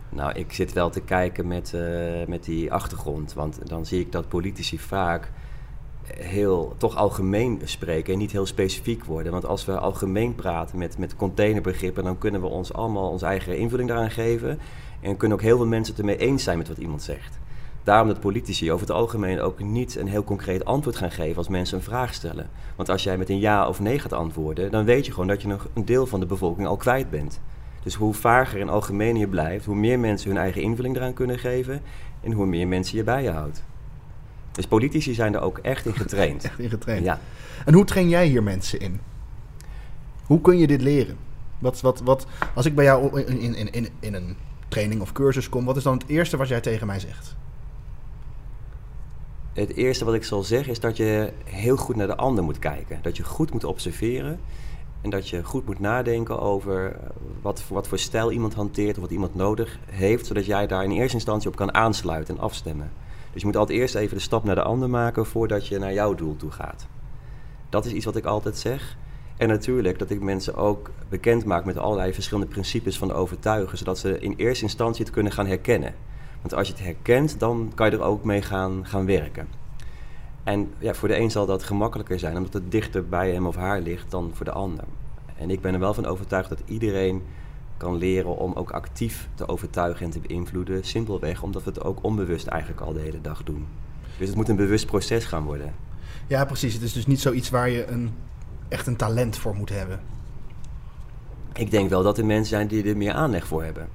Nou, 0.10 0.32
ik 0.34 0.54
zit 0.54 0.74
wel 0.74 0.90
te 0.90 1.02
kijken 1.02 1.48
met, 1.48 1.74
eh, 1.74 1.82
met 2.28 2.44
die 2.44 2.72
achtergrond. 2.72 3.34
Want 3.34 3.70
dan 3.70 3.86
zie 3.86 4.00
ik 4.00 4.12
dat 4.12 4.28
politici 4.28 4.80
vaak 4.80 5.32
heel 6.16 6.76
toch 6.78 6.96
algemeen 6.96 7.62
spreken 7.64 8.14
en 8.14 8.20
niet 8.20 8.32
heel 8.32 8.46
specifiek 8.46 9.04
worden. 9.04 9.32
Want 9.32 9.46
als 9.46 9.66
we 9.66 9.80
algemeen 9.80 10.36
praten 10.36 10.78
met, 10.78 10.98
met 10.98 11.16
containerbegrippen, 11.16 12.04
dan 12.04 12.18
kunnen 12.18 12.42
we 12.42 12.48
ons 12.48 12.74
allemaal 12.74 13.10
onze 13.10 13.26
eigen 13.26 13.58
invulling 13.58 13.90
daaraan 13.90 14.12
geven. 14.12 14.60
En 15.02 15.18
kunnen 15.18 15.38
ook 15.38 15.44
heel 15.44 15.58
veel 15.58 15.66
mensen 15.66 15.96
het 15.96 16.02
ermee 16.02 16.18
eens 16.18 16.44
zijn 16.44 16.58
met 16.58 16.68
wat 16.68 16.78
iemand 16.78 17.02
zegt. 17.02 17.40
Daarom 17.84 18.08
dat 18.08 18.20
politici 18.20 18.72
over 18.72 18.88
het 18.88 18.96
algemeen 18.96 19.42
ook 19.42 19.60
niet 19.60 19.96
een 19.96 20.08
heel 20.08 20.24
concreet 20.24 20.66
antwoord 20.66 20.96
gaan 20.96 21.12
geven 21.12 21.38
als 21.38 21.48
mensen 21.48 21.78
een 21.78 21.84
vraag 21.84 22.14
stellen. 22.14 22.50
Want 22.76 22.90
als 22.90 23.04
jij 23.04 23.18
met 23.18 23.30
een 23.30 23.40
ja 23.40 23.68
of 23.68 23.80
nee 23.80 24.00
gaat 24.00 24.14
antwoorden, 24.14 24.72
dan 24.72 24.86
weet 24.86 25.06
je 25.06 25.12
gewoon 25.12 25.28
dat 25.28 25.42
je 25.42 25.48
nog 25.48 25.68
een 25.74 25.86
deel 25.86 26.06
van 26.06 26.20
de 26.20 26.26
bevolking 26.26 26.68
al 26.68 26.78
kwijt 26.78 27.10
bent. 27.10 27.40
Dus 27.84 27.96
hoe 27.96 28.14
vager 28.14 28.62
en 28.62 28.70
algemeen 28.70 29.16
je 29.16 29.28
blijft, 29.28 29.66
hoe 29.66 29.76
meer 29.76 30.00
mensen 30.00 30.30
hun 30.30 30.40
eigen 30.40 30.62
invulling 30.62 30.96
eraan 30.96 31.14
kunnen 31.14 31.40
geven 31.40 31.82
en 32.22 32.32
hoe 32.32 32.46
meer 32.46 32.68
mensen 32.68 32.98
je 32.98 33.04
bij 33.04 33.24
je 33.24 33.32
houdt. 33.32 33.64
Dus 34.58 34.68
politici 34.68 35.14
zijn 35.14 35.36
er 35.36 35.42
ook 35.42 35.58
echt 35.58 35.86
in 35.86 35.96
getraind. 36.04 36.44
Echt 36.44 36.60
ingetraind. 36.60 37.04
Ja. 37.04 37.20
En 37.66 37.74
hoe 37.74 37.86
train 37.86 38.10
jij 38.10 38.28
hier 38.28 38.44
mensen 38.44 38.80
in? 38.80 39.00
Hoe 40.26 40.42
kun 40.42 40.58
je 40.58 40.68
dit 40.68 40.82
leren? 40.82 41.18
Wat, 41.60 41.82
wat, 41.82 42.00
wat, 42.00 42.26
als 42.54 42.66
ik 42.66 42.76
bij 42.76 42.86
jou 42.86 43.22
in, 43.22 43.40
in, 43.40 43.56
in, 43.56 43.72
in, 43.72 43.88
in 44.00 44.14
een 44.14 44.36
training 44.68 45.02
of 45.02 45.12
cursus 45.12 45.50
kom, 45.50 45.66
wat 45.66 45.78
is 45.78 45.84
dan 45.84 45.98
het 45.98 46.08
eerste 46.08 46.38
wat 46.38 46.48
jij 46.48 46.62
tegen 46.62 46.88
mij 46.88 47.00
zegt? 47.00 47.36
Het 49.54 49.74
eerste 49.74 50.06
wat 50.06 50.14
ik 50.14 50.24
zal 50.24 50.44
zeggen 50.44 50.72
is 50.72 50.80
dat 50.80 50.98
je 50.98 51.34
heel 51.44 51.78
goed 51.78 51.96
naar 51.96 52.08
de 52.08 52.16
ander 52.16 52.44
moet 52.44 52.60
kijken. 52.60 53.00
Dat 53.02 53.18
je 53.18 53.24
goed 53.24 53.52
moet 53.52 53.64
observeren 53.64 54.40
en 55.02 55.10
dat 55.10 55.30
je 55.30 55.44
goed 55.44 55.66
moet 55.66 55.80
nadenken 55.80 56.40
over 56.40 56.96
wat, 57.42 57.64
wat 57.70 57.88
voor 57.88 58.00
stijl 58.00 58.32
iemand 58.32 58.54
hanteert 58.54 58.96
of 58.96 59.02
wat 59.02 59.12
iemand 59.12 59.36
nodig 59.36 59.80
heeft, 59.86 60.26
zodat 60.26 60.46
jij 60.46 60.68
daar 60.68 60.84
in 60.84 60.92
eerste 60.92 61.16
instantie 61.16 61.50
op 61.50 61.56
kan 61.56 61.74
aansluiten 61.74 62.36
en 62.36 62.42
afstemmen. 62.42 62.92
Dus 63.38 63.46
je 63.46 63.52
moet 63.52 63.62
altijd 63.62 63.80
eerst 63.80 63.96
even 63.96 64.18
de 64.18 64.24
stap 64.24 64.44
naar 64.44 64.56
de 64.56 64.62
ander 64.64 64.90
maken 64.90 65.26
voordat 65.26 65.68
je 65.68 65.80
naar 65.80 65.94
jouw 65.94 66.16
doel 66.16 66.36
toe 66.36 66.52
gaat. 66.52 66.88
Dat 67.70 67.86
is 67.86 67.92
iets 67.92 68.06
wat 68.06 68.16
ik 68.16 68.26
altijd 68.26 68.58
zeg. 68.58 68.98
En 69.38 69.48
natuurlijk 69.48 70.00
dat 70.00 70.10
ik 70.10 70.22
mensen 70.22 70.56
ook 70.56 70.92
bekend 71.10 71.46
maak 71.46 71.66
met 71.66 71.78
allerlei 71.78 72.14
verschillende 72.14 72.52
principes 72.52 72.98
van 72.98 73.12
overtuigen, 73.12 73.78
zodat 73.78 73.98
ze 73.98 74.20
in 74.20 74.34
eerste 74.38 74.64
instantie 74.64 75.06
het 75.06 75.14
kunnen 75.14 75.32
gaan 75.32 75.46
herkennen. 75.46 75.96
Want 76.42 76.54
als 76.54 76.68
je 76.68 76.74
het 76.74 76.84
herkent, 76.84 77.40
dan 77.40 77.72
kan 77.76 77.90
je 77.90 77.98
er 77.98 78.04
ook 78.04 78.24
mee 78.24 78.42
gaan, 78.42 78.86
gaan 78.86 79.06
werken. 79.06 79.48
En 80.44 80.74
ja, 80.78 80.94
voor 80.94 81.08
de 81.08 81.20
een 81.20 81.32
zal 81.32 81.46
dat 81.46 81.64
gemakkelijker 81.64 82.20
zijn, 82.20 82.38
omdat 82.38 82.54
het 82.54 82.72
dichter 82.72 83.08
bij 83.08 83.32
hem 83.32 83.48
of 83.48 83.56
haar 83.56 83.82
ligt 83.82 84.12
dan 84.12 84.32
voor 84.34 84.46
de 84.46 84.52
ander. 84.52 84.84
En 85.36 85.50
ik 85.50 85.62
ben 85.62 85.74
er 85.74 85.80
wel 85.80 85.94
van 85.94 86.06
overtuigd 86.06 86.50
dat 86.50 86.62
iedereen 86.66 87.24
kan 87.78 87.96
leren 87.96 88.38
om 88.38 88.54
ook 88.54 88.72
actief 88.72 89.30
te 89.36 89.48
overtuigen 89.48 90.06
en 90.06 90.12
te 90.12 90.20
beïnvloeden. 90.20 90.84
Simpelweg 90.84 91.44
omdat 91.44 91.64
we 91.64 91.70
het 91.70 91.84
ook 91.84 92.04
onbewust 92.04 92.48
eigenlijk 92.48 92.82
al 92.82 92.94
de 92.94 93.00
hele 93.00 93.22
dag 93.22 93.44
doen. 93.44 93.66
Dus 94.18 94.28
het 94.28 94.38
moet 94.38 94.50
een 94.50 94.56
bewust 94.56 94.86
proces 94.86 95.26
gaan 95.26 95.44
worden. 95.44 95.74
Ja, 96.28 96.46
precies. 96.46 96.74
Het 96.74 96.82
is 96.82 96.94
dus 96.94 97.06
niet 97.06 97.22
zoiets 97.22 97.50
waar 97.50 97.70
je 97.70 97.88
een, 97.88 98.12
echt 98.68 98.88
een 98.88 98.96
talent 98.96 99.38
voor 99.38 99.56
moet 99.56 99.70
hebben. 99.70 100.00
Ik 101.54 101.72
denk 101.72 101.90
wel 101.90 102.04
dat 102.04 102.18
er 102.18 102.26
mensen 102.26 102.48
zijn 102.50 102.68
die 102.68 102.84
er 102.84 102.98
meer 102.98 103.14
aanleg 103.14 103.48
voor 103.48 103.64
hebben. 103.64 103.88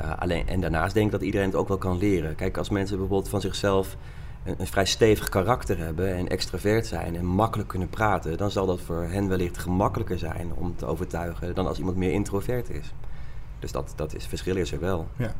Uh, 0.00 0.18
alleen, 0.18 0.48
en 0.48 0.60
daarnaast 0.60 0.94
denk 0.94 1.06
ik 1.06 1.12
dat 1.12 1.22
iedereen 1.22 1.46
het 1.46 1.56
ook 1.56 1.68
wel 1.68 1.78
kan 1.78 1.98
leren. 1.98 2.34
Kijk, 2.34 2.56
als 2.56 2.68
mensen 2.68 2.98
bijvoorbeeld 2.98 3.28
van 3.28 3.40
zichzelf 3.40 3.96
een, 4.44 4.54
een, 4.58 4.66
vrij 4.66 4.84
stevig 4.84 5.28
karakter 5.28 5.78
hebben 5.78 6.14
en 6.14 6.28
extravert 6.28 6.86
zijn 6.86 7.16
en 7.16 7.24
makkelijk 7.24 7.68
kunnen 7.68 7.88
praten, 7.88 8.36
dan 8.36 8.50
zal 8.50 8.66
dat 8.66 8.80
voor 8.80 9.02
hen 9.02 9.28
wellicht 9.28 9.58
gemakkelijker 9.58 10.18
zijn 10.18 10.52
om 10.54 10.76
te 10.76 10.86
overtuigen 10.86 11.54
dan 11.54 11.66
als 11.66 11.78
iemand 11.78 11.96
meer 11.96 12.12
introvert 12.12 12.70
is. 12.70 12.92
Dus 13.58 13.72
dat, 13.72 13.92
dat 13.96 14.14
is, 14.14 14.26
verschil 14.26 14.56
is 14.56 14.72
er 14.72 14.80
wel. 14.80 15.08
Ja. 15.16 15.34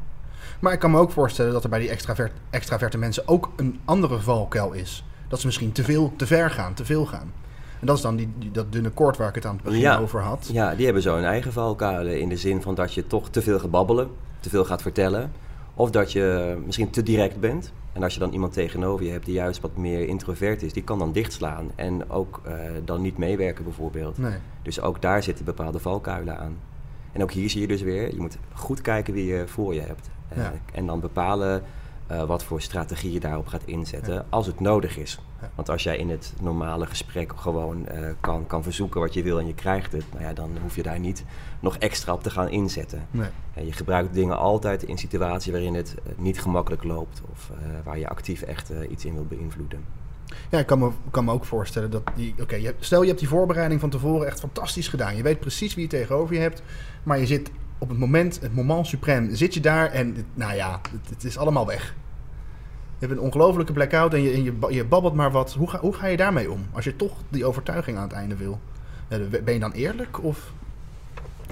Maar 0.61 0.73
ik 0.73 0.79
kan 0.79 0.91
me 0.91 0.99
ook 0.99 1.11
voorstellen 1.11 1.53
dat 1.53 1.65
er 1.65 1.71
bij 1.71 1.79
die 1.79 1.91
extravert, 1.91 2.33
extraverte 2.51 2.99
mensen 2.99 3.29
ook 3.29 3.51
een 3.57 3.81
andere 3.85 4.19
valkuil 4.19 4.73
is. 4.73 5.05
Dat 5.29 5.41
ze 5.41 5.47
misschien 5.47 5.73
te 5.73 5.85
veel, 5.85 6.13
te 6.17 6.27
ver 6.27 6.51
gaan, 6.51 6.75
te 6.75 6.85
veel 6.85 7.07
gaan. 7.07 7.33
En 7.81 7.87
dat 7.87 7.97
is 7.97 8.03
dan 8.03 8.17
die, 8.17 8.29
die, 8.39 8.51
dat 8.51 8.73
dunne 8.73 8.91
koord 8.91 9.17
waar 9.17 9.29
ik 9.29 9.35
het 9.35 9.47
aan 9.47 9.55
het 9.55 9.65
begin 9.65 9.81
ja, 9.81 9.99
over 9.99 10.23
had. 10.23 10.49
Ja, 10.53 10.75
die 10.75 10.85
hebben 10.85 11.03
zo 11.03 11.15
hun 11.15 11.25
eigen 11.25 11.53
valkuilen 11.53 12.21
in 12.21 12.29
de 12.29 12.37
zin 12.37 12.63
van 12.63 12.75
dat 12.75 12.95
je 12.95 13.07
toch 13.07 13.31
te 13.31 13.43
veel 13.43 13.59
gaat 13.59 13.71
babbelen, 13.71 14.11
te 14.41 14.49
veel 14.49 14.65
gaat 14.65 14.83
vertellen. 14.83 15.33
Of 15.75 15.91
dat 15.91 16.13
je 16.13 16.57
misschien 16.65 16.91
te 16.91 17.03
direct 17.03 17.41
bent. 17.41 17.73
En 17.93 18.03
als 18.03 18.15
je 18.15 18.21
dan 18.21 18.33
iemand 18.33 18.53
tegenover 18.53 19.05
je 19.05 19.11
hebt 19.11 19.25
die 19.25 19.35
juist 19.35 19.61
wat 19.61 19.77
meer 19.77 20.09
introvert 20.09 20.63
is, 20.63 20.73
die 20.73 20.83
kan 20.83 20.99
dan 20.99 21.13
dichtslaan 21.13 21.71
en 21.75 22.11
ook 22.11 22.41
uh, 22.47 22.53
dan 22.85 23.03
niet 23.03 23.19
meewerken 23.19 23.65
bijvoorbeeld. 23.65 24.19
Nee. 24.19 24.39
Dus 24.63 24.81
ook 24.81 25.03
daar 25.03 25.23
zitten 25.23 25.45
bepaalde 25.45 25.79
valkuilen 25.79 26.39
aan. 26.39 26.57
En 27.19 27.25
ook 27.25 27.33
hier 27.33 27.51
zie 27.51 27.61
je 27.61 27.67
dus 27.67 27.83
weer, 27.83 28.15
je 28.15 28.21
moet 28.21 28.39
goed 28.53 28.81
kijken 28.81 29.15
wie 29.15 29.27
je 29.27 29.47
voor 29.47 29.75
je 29.75 29.81
hebt. 29.81 30.11
Uh, 30.33 30.39
Ja. 30.39 30.53
En 30.73 30.87
dan 30.87 31.01
bepalen 31.01 31.63
uh, 32.11 32.23
wat 32.25 32.45
voor 32.45 32.61
strategie 32.61 33.13
je 33.13 33.21
daarop 33.21 33.47
gaat 33.47 33.63
inzetten 33.65 34.15
Ja. 34.15 34.25
als 34.29 34.47
het 34.47 34.61
nodig 34.61 34.97
is. 34.99 35.21
Ja. 35.41 35.51
Want 35.55 35.69
als 35.69 35.83
jij 35.83 35.97
in 35.97 36.11
het 36.11 36.35
normale 36.41 36.87
gesprek 36.87 37.33
gewoon 37.37 37.87
uh, 37.95 38.09
kan, 38.21 38.47
kan 38.47 38.63
verzoeken 38.63 39.01
wat 39.01 39.15
je 39.15 39.23
wil 39.23 39.39
en 39.39 39.47
je 39.47 39.55
krijgt 39.55 39.93
het, 39.93 40.05
nou 40.13 40.25
ja, 40.25 40.33
dan 40.33 40.51
hoef 40.63 40.77
je 40.77 40.83
daar 40.83 40.99
niet 40.99 41.25
nog 41.61 41.77
extra 41.77 42.13
op 42.13 42.23
te 42.23 42.31
gaan 42.31 42.49
inzetten. 42.49 43.07
Nee. 43.11 43.29
Je 43.67 43.73
gebruikt 43.73 44.15
dingen 44.15 44.39
altijd 44.39 44.83
in 44.83 44.99
situaties 44.99 45.53
waarin 45.53 45.75
het 45.75 45.95
niet 46.17 46.41
gemakkelijk 46.41 46.85
loopt 46.85 47.23
of 47.31 47.51
waar 47.85 47.99
je 47.99 48.09
actief 48.09 48.43
echt 48.43 48.73
iets 48.91 49.05
in 49.05 49.15
wil 49.15 49.27
beïnvloeden. 49.27 49.85
Ja, 50.51 50.59
ik 50.59 50.67
kan 50.67 50.79
me, 50.79 50.91
kan 51.11 51.25
me 51.25 51.33
ook 51.33 51.45
voorstellen 51.45 51.91
dat 51.91 52.03
die. 52.15 52.35
Oké, 52.41 52.75
stel 52.79 53.01
je 53.01 53.09
hebt 53.09 53.21
die 53.21 53.29
voorbereiding 53.29 53.81
van 53.81 53.91
tevoren 53.91 54.27
echt 54.27 54.41
fantastisch 54.41 54.89
gedaan. 54.89 55.17
Je 55.17 55.23
weet 55.23 55.41
precies 55.41 55.75
wie 55.75 55.83
je 55.83 55.91
tegenover 55.91 56.35
je 56.35 56.41
hebt. 56.41 56.63
Maar 57.03 57.19
je 57.19 57.27
zit 57.27 57.51
op 57.79 57.89
het 57.89 57.99
moment, 57.99 58.41
het 58.41 58.55
moment 58.55 58.87
suprem, 58.87 59.35
zit 59.35 59.55
je 59.55 59.61
daar 59.61 59.93
en 59.93 60.17
nou 60.35 60.55
ja, 60.55 60.81
het, 61.09 61.25
is 61.25 61.39
allemaal 61.39 61.67
weg. 61.67 61.95
Je 62.99 63.07
hebt 63.07 63.19
een 63.19 63.25
ongelofelijke 63.25 63.73
blackout 63.73 64.15
en 64.15 64.23
je, 64.23 64.31
en 64.31 64.43
je, 64.43 64.75
je 64.75 64.85
babbelt 64.85 65.15
maar 65.15 65.31
wat. 65.31 65.55
Hoe 65.55 65.71
ga, 65.71 65.79
hoe 65.79 65.93
ga 65.93 66.07
je 66.07 66.17
daarmee 66.17 66.51
om? 66.51 66.67
Als 66.73 66.85
je 66.85 66.97
toch 66.97 67.13
die 67.29 67.45
overtuiging 67.45 67.97
aan 67.97 68.03
het 68.03 68.13
einde 68.13 68.37
wil. 68.37 68.61
Ben 69.45 69.55
je 69.55 69.61
dan 69.61 69.73
eerlijk? 69.73 70.25
Of? 70.25 70.53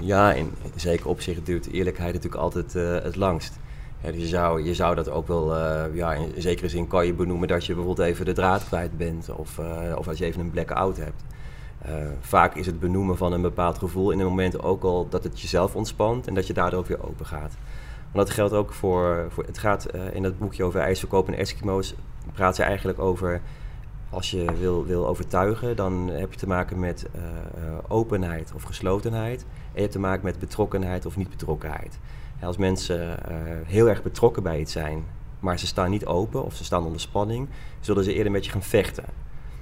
Ja, 0.01 0.33
in 0.33 0.51
zeker 0.75 1.07
opzicht 1.07 1.45
duurt 1.45 1.71
eerlijkheid 1.71 2.13
natuurlijk 2.13 2.41
altijd 2.41 2.75
uh, 2.75 2.93
het 3.03 3.15
langst. 3.15 3.57
Dus 4.01 4.15
je, 4.15 4.27
zou, 4.27 4.63
je 4.63 4.73
zou 4.73 4.95
dat 4.95 5.09
ook 5.09 5.27
wel, 5.27 5.57
uh, 5.57 5.83
ja, 5.93 6.13
in 6.13 6.41
zekere 6.41 6.69
zin 6.69 6.87
kan 6.87 7.05
je 7.05 7.13
benoemen 7.13 7.47
dat 7.47 7.65
je 7.65 7.73
bijvoorbeeld 7.73 8.07
even 8.07 8.25
de 8.25 8.33
draad 8.33 8.65
kwijt 8.65 8.97
bent 8.97 9.29
of, 9.35 9.57
uh, 9.57 9.95
of 9.97 10.07
als 10.07 10.17
je 10.17 10.25
even 10.25 10.41
een 10.41 10.49
blackout 10.49 10.97
hebt. 10.97 11.23
Uh, 11.85 11.93
vaak 12.19 12.55
is 12.55 12.65
het 12.65 12.79
benoemen 12.79 13.17
van 13.17 13.33
een 13.33 13.41
bepaald 13.41 13.77
gevoel 13.77 14.11
in 14.11 14.19
een 14.19 14.25
moment 14.25 14.63
ook 14.63 14.83
al 14.83 15.07
dat 15.09 15.23
het 15.23 15.41
jezelf 15.41 15.75
ontspant 15.75 16.27
en 16.27 16.33
dat 16.33 16.47
je 16.47 16.53
daardoor 16.53 16.85
weer 16.87 17.07
open 17.07 17.25
gaat. 17.25 17.53
Want 18.11 18.27
dat 18.27 18.29
geldt 18.29 18.53
ook 18.53 18.73
voor, 18.73 19.25
voor 19.29 19.43
het 19.45 19.57
gaat 19.57 19.87
in 20.13 20.23
dat 20.23 20.39
boekje 20.39 20.63
over 20.63 20.79
ijsverkoop 20.79 21.27
en 21.27 21.37
Eskimo's, 21.37 21.95
praat 22.33 22.55
ze 22.55 22.63
eigenlijk 22.63 22.99
over 22.99 23.41
als 24.09 24.31
je 24.31 24.45
wil, 24.59 24.85
wil 24.85 25.07
overtuigen, 25.07 25.75
dan 25.75 26.07
heb 26.07 26.33
je 26.33 26.39
te 26.39 26.47
maken 26.47 26.79
met 26.79 27.05
openheid 27.87 28.51
of 28.55 28.63
geslotenheid. 28.63 29.41
En 29.41 29.73
je 29.73 29.79
hebt 29.79 29.91
te 29.91 29.99
maken 29.99 30.25
met 30.25 30.39
betrokkenheid 30.39 31.05
of 31.05 31.17
niet 31.17 31.29
betrokkenheid. 31.29 31.99
Als 32.41 32.57
mensen 32.57 32.99
uh, 32.99 33.35
heel 33.65 33.89
erg 33.89 34.03
betrokken 34.03 34.43
bij 34.43 34.59
iets 34.59 34.71
zijn, 34.71 35.03
maar 35.39 35.59
ze 35.59 35.67
staan 35.67 35.89
niet 35.89 36.05
open 36.05 36.43
of 36.43 36.55
ze 36.55 36.63
staan 36.63 36.85
onder 36.85 36.99
spanning, 36.99 37.47
zullen 37.79 38.03
ze 38.03 38.13
eerder 38.13 38.31
met 38.31 38.45
je 38.45 38.51
gaan 38.51 38.63
vechten. 38.63 39.03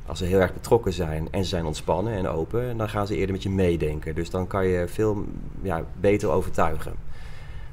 Als 0.06 0.18
ze 0.18 0.26
heel 0.26 0.40
erg 0.40 0.54
betrokken 0.54 0.94
zijn 0.94 1.28
en 1.32 1.44
ze 1.44 1.50
zijn 1.50 1.66
ontspannen 1.66 2.14
en 2.14 2.28
open, 2.28 2.78
dan 2.78 2.90
gaan 2.90 3.08
ze 3.08 3.16
eerder 3.16 3.32
met 3.32 3.44
je 3.44 3.50
meedenken. 3.50 4.16
Dus 4.16 4.30
dan 4.30 4.48
kan 4.48 4.68
je 4.68 4.88
veel 4.88 5.26
ja, 5.62 5.84
beter 6.00 6.30
overtuigen. 6.30 6.94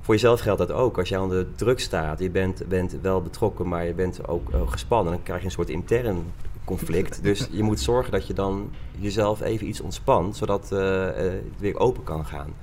Voor 0.00 0.14
jezelf 0.14 0.40
geldt 0.40 0.58
dat 0.58 0.72
ook. 0.72 0.98
Als 0.98 1.08
jij 1.08 1.18
onder 1.18 1.54
druk 1.54 1.80
staat, 1.80 2.18
je 2.18 2.30
bent, 2.30 2.68
bent 2.68 2.96
wel 3.00 3.22
betrokken, 3.22 3.68
maar 3.68 3.86
je 3.86 3.94
bent 3.94 4.28
ook 4.28 4.50
uh, 4.50 4.60
gespannen, 4.66 5.12
dan 5.12 5.22
krijg 5.22 5.40
je 5.40 5.46
een 5.46 5.52
soort 5.52 5.68
intern 5.68 6.32
conflict. 6.64 7.22
Dus 7.22 7.48
je 7.50 7.62
moet 7.62 7.80
zorgen 7.80 8.12
dat 8.12 8.26
je 8.26 8.34
dan 8.34 8.70
jezelf 8.98 9.40
even 9.40 9.68
iets 9.68 9.80
ontspant, 9.80 10.36
zodat 10.36 10.70
uh, 10.72 11.04
het 11.14 11.42
weer 11.58 11.78
open 11.78 12.02
kan 12.02 12.26
gaan. 12.26 12.54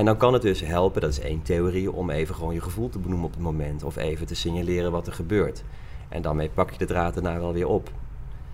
En 0.00 0.06
dan 0.06 0.16
kan 0.16 0.32
het 0.32 0.42
dus 0.42 0.60
helpen, 0.60 1.00
dat 1.00 1.10
is 1.10 1.20
één 1.20 1.42
theorie, 1.42 1.92
om 1.92 2.10
even 2.10 2.34
gewoon 2.34 2.54
je 2.54 2.60
gevoel 2.60 2.88
te 2.88 2.98
benoemen 2.98 3.26
op 3.26 3.32
het 3.32 3.42
moment. 3.42 3.82
Of 3.82 3.96
even 3.96 4.26
te 4.26 4.34
signaleren 4.34 4.92
wat 4.92 5.06
er 5.06 5.12
gebeurt. 5.12 5.62
En 6.08 6.22
daarmee 6.22 6.48
pak 6.48 6.70
je 6.70 6.78
de 6.78 6.84
draad 6.84 7.14
daarna 7.14 7.38
wel 7.38 7.52
weer 7.52 7.66
op. 7.66 7.90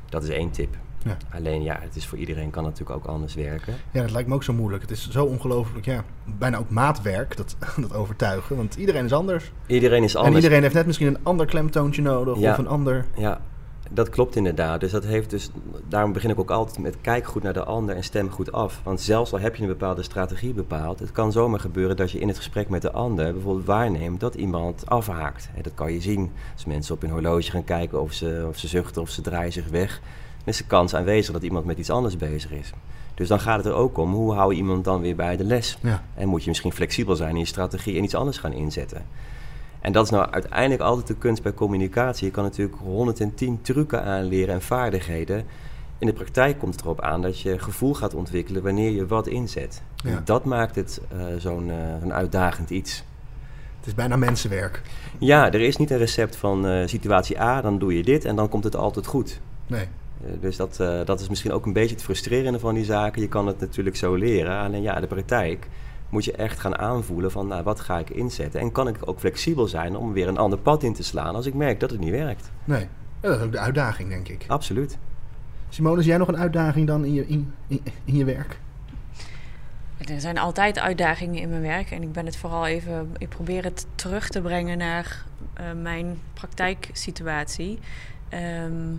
Dat 0.08 0.22
is 0.22 0.28
één 0.28 0.50
tip. 0.50 0.76
Ja. 1.04 1.16
Alleen 1.34 1.62
ja, 1.62 1.78
het 1.80 1.96
is 1.96 2.06
voor 2.06 2.18
iedereen 2.18 2.50
kan 2.50 2.62
natuurlijk 2.62 2.90
ook 2.90 3.04
anders 3.04 3.34
werken. 3.34 3.74
Ja, 3.90 4.00
dat 4.02 4.10
lijkt 4.10 4.28
me 4.28 4.34
ook 4.34 4.42
zo 4.42 4.52
moeilijk. 4.52 4.82
Het 4.82 4.90
is 4.90 5.10
zo 5.10 5.24
ongelooflijk, 5.24 5.84
ja, 5.84 6.04
bijna 6.24 6.58
ook 6.58 6.70
maatwerk, 6.70 7.36
dat, 7.36 7.56
dat 7.80 7.94
overtuigen. 7.94 8.56
Want 8.56 8.74
iedereen 8.74 9.04
is 9.04 9.12
anders. 9.12 9.52
Iedereen 9.66 10.04
is 10.04 10.16
anders. 10.16 10.34
En 10.34 10.40
iedereen 10.42 10.62
heeft 10.62 10.74
net 10.74 10.86
misschien 10.86 11.06
een 11.06 11.18
ander 11.22 11.46
klemtoontje 11.46 12.02
nodig 12.02 12.38
Ja. 12.38 12.50
of 12.50 12.58
een 12.58 12.68
ander... 12.68 13.04
Ja, 13.16 13.40
dat 13.90 14.08
klopt 14.08 14.36
inderdaad. 14.36 14.80
Dus 14.80 14.90
dat 14.90 15.04
heeft 15.04 15.30
dus, 15.30 15.50
daarom 15.88 16.12
begin 16.12 16.30
ik 16.30 16.38
ook 16.38 16.50
altijd 16.50 16.78
met 16.78 17.00
kijk 17.00 17.26
goed 17.26 17.42
naar 17.42 17.52
de 17.52 17.64
ander 17.64 17.96
en 17.96 18.04
stem 18.04 18.30
goed 18.30 18.52
af. 18.52 18.80
Want 18.82 19.00
zelfs 19.00 19.32
al 19.32 19.38
heb 19.38 19.56
je 19.56 19.62
een 19.62 19.68
bepaalde 19.68 20.02
strategie 20.02 20.52
bepaald, 20.52 20.98
het 20.98 21.12
kan 21.12 21.32
zomaar 21.32 21.60
gebeuren 21.60 21.96
dat 21.96 22.10
je 22.10 22.18
in 22.18 22.28
het 22.28 22.36
gesprek 22.36 22.68
met 22.68 22.82
de 22.82 22.92
ander 22.92 23.32
bijvoorbeeld 23.32 23.66
waarneemt 23.66 24.20
dat 24.20 24.34
iemand 24.34 24.90
afhaakt. 24.90 25.48
Dat 25.62 25.74
kan 25.74 25.92
je 25.92 26.00
zien 26.00 26.32
als 26.52 26.64
mensen 26.64 26.94
op 26.94 27.00
hun 27.00 27.10
horloge 27.10 27.50
gaan 27.50 27.64
kijken 27.64 28.02
of 28.02 28.12
ze, 28.12 28.46
of 28.48 28.58
ze 28.58 28.68
zuchten 28.68 29.02
of 29.02 29.10
ze 29.10 29.20
draaien 29.20 29.52
zich 29.52 29.68
weg. 29.68 30.00
Dan 30.38 30.54
is 30.54 30.56
de 30.56 30.66
kans 30.66 30.94
aanwezig 30.94 31.32
dat 31.32 31.42
iemand 31.42 31.64
met 31.64 31.78
iets 31.78 31.90
anders 31.90 32.16
bezig 32.16 32.50
is. 32.50 32.72
Dus 33.14 33.28
dan 33.28 33.40
gaat 33.40 33.56
het 33.56 33.66
er 33.66 33.74
ook 33.74 33.98
om, 33.98 34.12
hoe 34.12 34.34
hou 34.34 34.52
je 34.52 34.58
iemand 34.58 34.84
dan 34.84 35.00
weer 35.00 35.16
bij 35.16 35.36
de 35.36 35.44
les? 35.44 35.78
Ja. 35.80 36.02
En 36.14 36.28
moet 36.28 36.42
je 36.42 36.48
misschien 36.48 36.72
flexibel 36.72 37.16
zijn 37.16 37.30
in 37.30 37.38
je 37.38 37.44
strategie 37.44 37.96
en 37.96 38.04
iets 38.04 38.14
anders 38.14 38.38
gaan 38.38 38.52
inzetten. 38.52 39.04
En 39.86 39.92
dat 39.92 40.04
is 40.04 40.10
nou 40.10 40.30
uiteindelijk 40.30 40.80
altijd 40.80 41.06
de 41.06 41.16
kunst 41.16 41.42
bij 41.42 41.54
communicatie. 41.54 42.26
Je 42.26 42.32
kan 42.32 42.44
natuurlijk 42.44 42.76
110 42.78 43.58
trucken 43.62 44.02
aanleren 44.04 44.54
en 44.54 44.62
vaardigheden. 44.62 45.44
In 45.98 46.06
de 46.06 46.12
praktijk 46.12 46.58
komt 46.58 46.74
het 46.74 46.84
erop 46.84 47.00
aan 47.00 47.22
dat 47.22 47.40
je 47.40 47.58
gevoel 47.58 47.94
gaat 47.94 48.14
ontwikkelen 48.14 48.62
wanneer 48.62 48.90
je 48.90 49.06
wat 49.06 49.26
inzet. 49.26 49.82
Ja. 49.96 50.20
Dat 50.24 50.44
maakt 50.44 50.74
het 50.74 51.00
eh, 51.10 51.18
zo'n 51.38 51.68
een 52.02 52.12
uitdagend 52.12 52.70
iets. 52.70 53.04
Het 53.76 53.86
is 53.86 53.94
bijna 53.94 54.16
mensenwerk. 54.16 54.82
Ja, 55.18 55.52
er 55.52 55.60
is 55.60 55.76
niet 55.76 55.90
een 55.90 55.98
recept 55.98 56.36
van 56.36 56.66
eh, 56.66 56.86
situatie 56.86 57.40
A, 57.40 57.60
dan 57.60 57.78
doe 57.78 57.96
je 57.96 58.02
dit 58.02 58.24
en 58.24 58.36
dan 58.36 58.48
komt 58.48 58.64
het 58.64 58.76
altijd 58.76 59.06
goed. 59.06 59.40
Nee. 59.66 59.88
Dus 60.40 60.56
dat, 60.56 60.76
dat 61.04 61.20
is 61.20 61.28
misschien 61.28 61.52
ook 61.52 61.66
een 61.66 61.72
beetje 61.72 61.94
het 61.94 62.04
frustrerende 62.04 62.58
van 62.58 62.74
die 62.74 62.84
zaken. 62.84 63.22
Je 63.22 63.28
kan 63.28 63.46
het 63.46 63.60
natuurlijk 63.60 63.96
zo 63.96 64.14
leren. 64.14 64.58
Alleen 64.58 64.82
ja, 64.82 65.00
de 65.00 65.06
praktijk 65.06 65.68
moet 66.08 66.24
je 66.24 66.32
echt 66.32 66.60
gaan 66.60 66.78
aanvoelen 66.78 67.30
van 67.30 67.46
nou, 67.46 67.62
wat 67.62 67.80
ga 67.80 67.98
ik 67.98 68.10
inzetten. 68.10 68.60
En 68.60 68.72
kan 68.72 68.88
ik 68.88 68.96
ook 69.04 69.18
flexibel 69.18 69.66
zijn 69.66 69.96
om 69.96 70.12
weer 70.12 70.28
een 70.28 70.38
ander 70.38 70.58
pad 70.58 70.82
in 70.82 70.94
te 70.94 71.02
slaan 71.02 71.34
als 71.34 71.46
ik 71.46 71.54
merk 71.54 71.80
dat 71.80 71.90
het 71.90 72.00
niet 72.00 72.10
werkt. 72.10 72.50
Nee. 72.64 72.88
Ja, 73.22 73.28
dat 73.28 73.38
is 73.38 73.44
ook 73.44 73.52
de 73.52 73.58
uitdaging, 73.58 74.08
denk 74.08 74.28
ik. 74.28 74.44
Absoluut. 74.48 74.98
Simone, 75.68 76.00
zie 76.00 76.10
jij 76.10 76.18
nog 76.18 76.28
een 76.28 76.36
uitdaging 76.36 76.86
dan 76.86 77.04
in 77.04 77.14
je, 77.14 77.26
in, 77.26 77.54
in, 77.66 77.80
in 78.04 78.16
je 78.16 78.24
werk? 78.24 78.58
Er 79.98 80.20
zijn 80.20 80.38
altijd 80.38 80.78
uitdagingen 80.78 81.40
in 81.40 81.48
mijn 81.48 81.62
werk 81.62 81.90
en 81.90 82.02
ik 82.02 82.12
ben 82.12 82.26
het 82.26 82.36
vooral 82.36 82.66
even, 82.66 83.14
ik 83.18 83.28
probeer 83.28 83.64
het 83.64 83.86
terug 83.94 84.28
te 84.28 84.40
brengen 84.40 84.78
naar 84.78 85.24
eh, 85.54 85.64
mijn 85.82 86.18
praktijksituatie. 86.34 87.78
Ehm, 88.28 88.94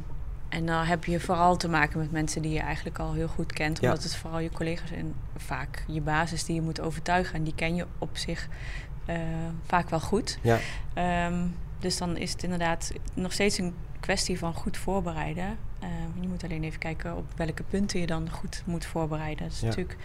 en 0.49 0.65
dan 0.65 0.83
heb 0.86 1.03
je 1.05 1.19
vooral 1.19 1.57
te 1.57 1.69
maken 1.69 1.99
met 1.99 2.12
mensen 2.12 2.41
die 2.41 2.51
je 2.51 2.60
eigenlijk 2.60 2.99
al 2.99 3.13
heel 3.13 3.27
goed 3.27 3.53
kent, 3.53 3.79
Ja. 3.81 3.88
omdat 3.89 4.03
het 4.03 4.15
vooral 4.15 4.39
je 4.39 4.49
collega's 4.51 4.91
en 4.91 5.13
vaak 5.38 5.83
je 5.88 6.01
basis 6.01 6.43
die 6.45 6.55
je 6.55 6.62
moet 6.62 6.81
overtuigen 6.81 7.36
en 7.36 7.43
die 7.43 7.55
ken 7.55 7.75
je 7.75 7.86
op 7.97 8.17
zich 8.17 8.47
eh, 9.05 9.17
vaak 9.65 9.89
wel 9.89 9.99
goed. 9.99 10.38
Ja, 10.41 10.57
Ehm, 10.93 11.45
dus 11.79 11.97
dan 11.97 12.17
is 12.17 12.31
het 12.31 12.43
inderdaad 12.43 12.91
nog 13.13 13.31
steeds 13.33 13.57
een 13.57 13.73
kwestie 13.99 14.38
van 14.39 14.53
goed 14.53 14.77
voorbereiden. 14.77 15.57
Ehm, 15.79 16.21
je 16.21 16.27
moet 16.27 16.43
alleen 16.43 16.63
even 16.63 16.79
kijken 16.79 17.17
op 17.17 17.25
welke 17.36 17.63
punten 17.63 17.99
je 17.99 18.07
dan 18.07 18.29
goed 18.29 18.63
moet 18.65 18.86
voorbereiden. 18.86 19.43
Dat 19.43 19.53
is 19.53 19.60
Ja. 19.62 19.67
natuurlijk 19.67 19.97